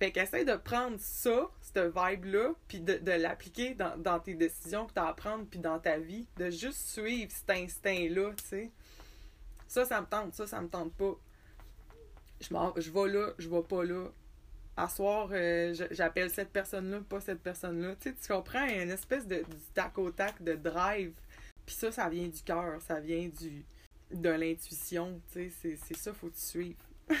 Fait 0.00 0.10
qu'essaye 0.10 0.44
de 0.44 0.56
prendre 0.56 0.96
ça, 0.98 1.48
cette 1.60 1.94
vibe-là, 1.94 2.54
puis 2.66 2.80
de, 2.80 2.94
de 2.94 3.12
l'appliquer 3.12 3.74
dans, 3.74 3.96
dans, 3.96 4.18
tes 4.18 4.34
décisions 4.34 4.86
que 4.86 4.94
tu 4.94 4.98
as 4.98 5.06
à 5.06 5.14
prendre, 5.14 5.46
puis 5.46 5.60
dans 5.60 5.78
ta 5.78 5.98
vie. 5.98 6.26
De 6.38 6.50
juste 6.50 6.88
suivre 6.88 7.30
cet 7.30 7.50
instinct-là, 7.50 8.32
tu 8.36 8.44
sais. 8.44 8.70
Ça, 9.68 9.84
ça 9.84 10.00
me 10.00 10.06
tente, 10.06 10.34
ça, 10.34 10.48
ça 10.48 10.60
me 10.60 10.68
tente 10.68 10.92
pas 10.94 11.16
je, 12.42 12.80
je 12.80 12.90
vais 12.90 13.08
là, 13.08 13.32
je 13.38 13.48
vais 13.48 13.62
pas 13.62 13.84
là. 13.84 14.08
À 14.76 14.88
soir, 14.88 15.28
euh, 15.32 15.74
j'appelle 15.90 16.30
cette 16.30 16.50
personne-là, 16.50 17.00
pas 17.08 17.20
cette 17.20 17.42
personne-là. 17.42 17.94
Tu, 17.96 18.08
sais, 18.08 18.14
tu 18.14 18.32
comprends, 18.32 18.64
il 18.64 18.76
y 18.76 18.78
a 18.78 18.82
une 18.82 18.90
espèce 18.90 19.26
de 19.26 19.44
tac 19.74 19.98
au 19.98 20.10
tac, 20.10 20.42
de 20.42 20.54
drive. 20.54 21.12
Puis 21.66 21.74
ça, 21.74 21.92
ça 21.92 22.08
vient 22.08 22.26
du 22.26 22.42
cœur, 22.42 22.80
ça 22.80 23.00
vient 23.00 23.28
du 23.28 23.64
de 24.10 24.30
l'intuition. 24.30 25.20
Tu 25.32 25.50
sais, 25.50 25.76
c'est 25.76 25.96
ça, 25.96 26.12
faut 26.12 26.30
te 26.30 26.38
suivre. 26.38 26.80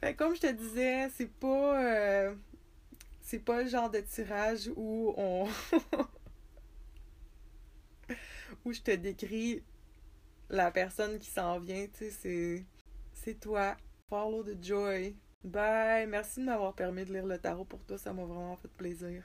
fait 0.00 0.14
comme 0.14 0.34
je 0.34 0.40
te 0.40 0.52
disais, 0.52 1.08
c'est 1.10 1.30
pas. 1.30 1.82
Euh, 1.82 2.34
c'est 3.22 3.38
pas 3.38 3.62
le 3.62 3.68
genre 3.68 3.90
de 3.90 4.00
tirage 4.00 4.70
où 4.76 5.14
on. 5.16 5.48
où 8.64 8.72
je 8.72 8.80
te 8.80 8.90
décris 8.90 9.62
la 10.50 10.70
personne 10.70 11.18
qui 11.18 11.30
s'en 11.30 11.58
vient, 11.58 11.86
tu 11.86 11.98
sais, 11.98 12.10
c'est, 12.10 12.66
c'est 13.12 13.40
toi. 13.40 13.76
Follow 14.08 14.42
the 14.44 14.62
joy. 14.62 15.16
Bye. 15.42 16.06
Merci 16.08 16.40
de 16.40 16.46
m'avoir 16.46 16.74
permis 16.74 17.04
de 17.04 17.12
lire 17.12 17.26
le 17.26 17.38
tarot 17.38 17.64
pour 17.64 17.84
toi, 17.84 17.98
ça 17.98 18.12
m'a 18.12 18.24
vraiment 18.24 18.56
fait 18.56 18.68
plaisir. 18.68 19.24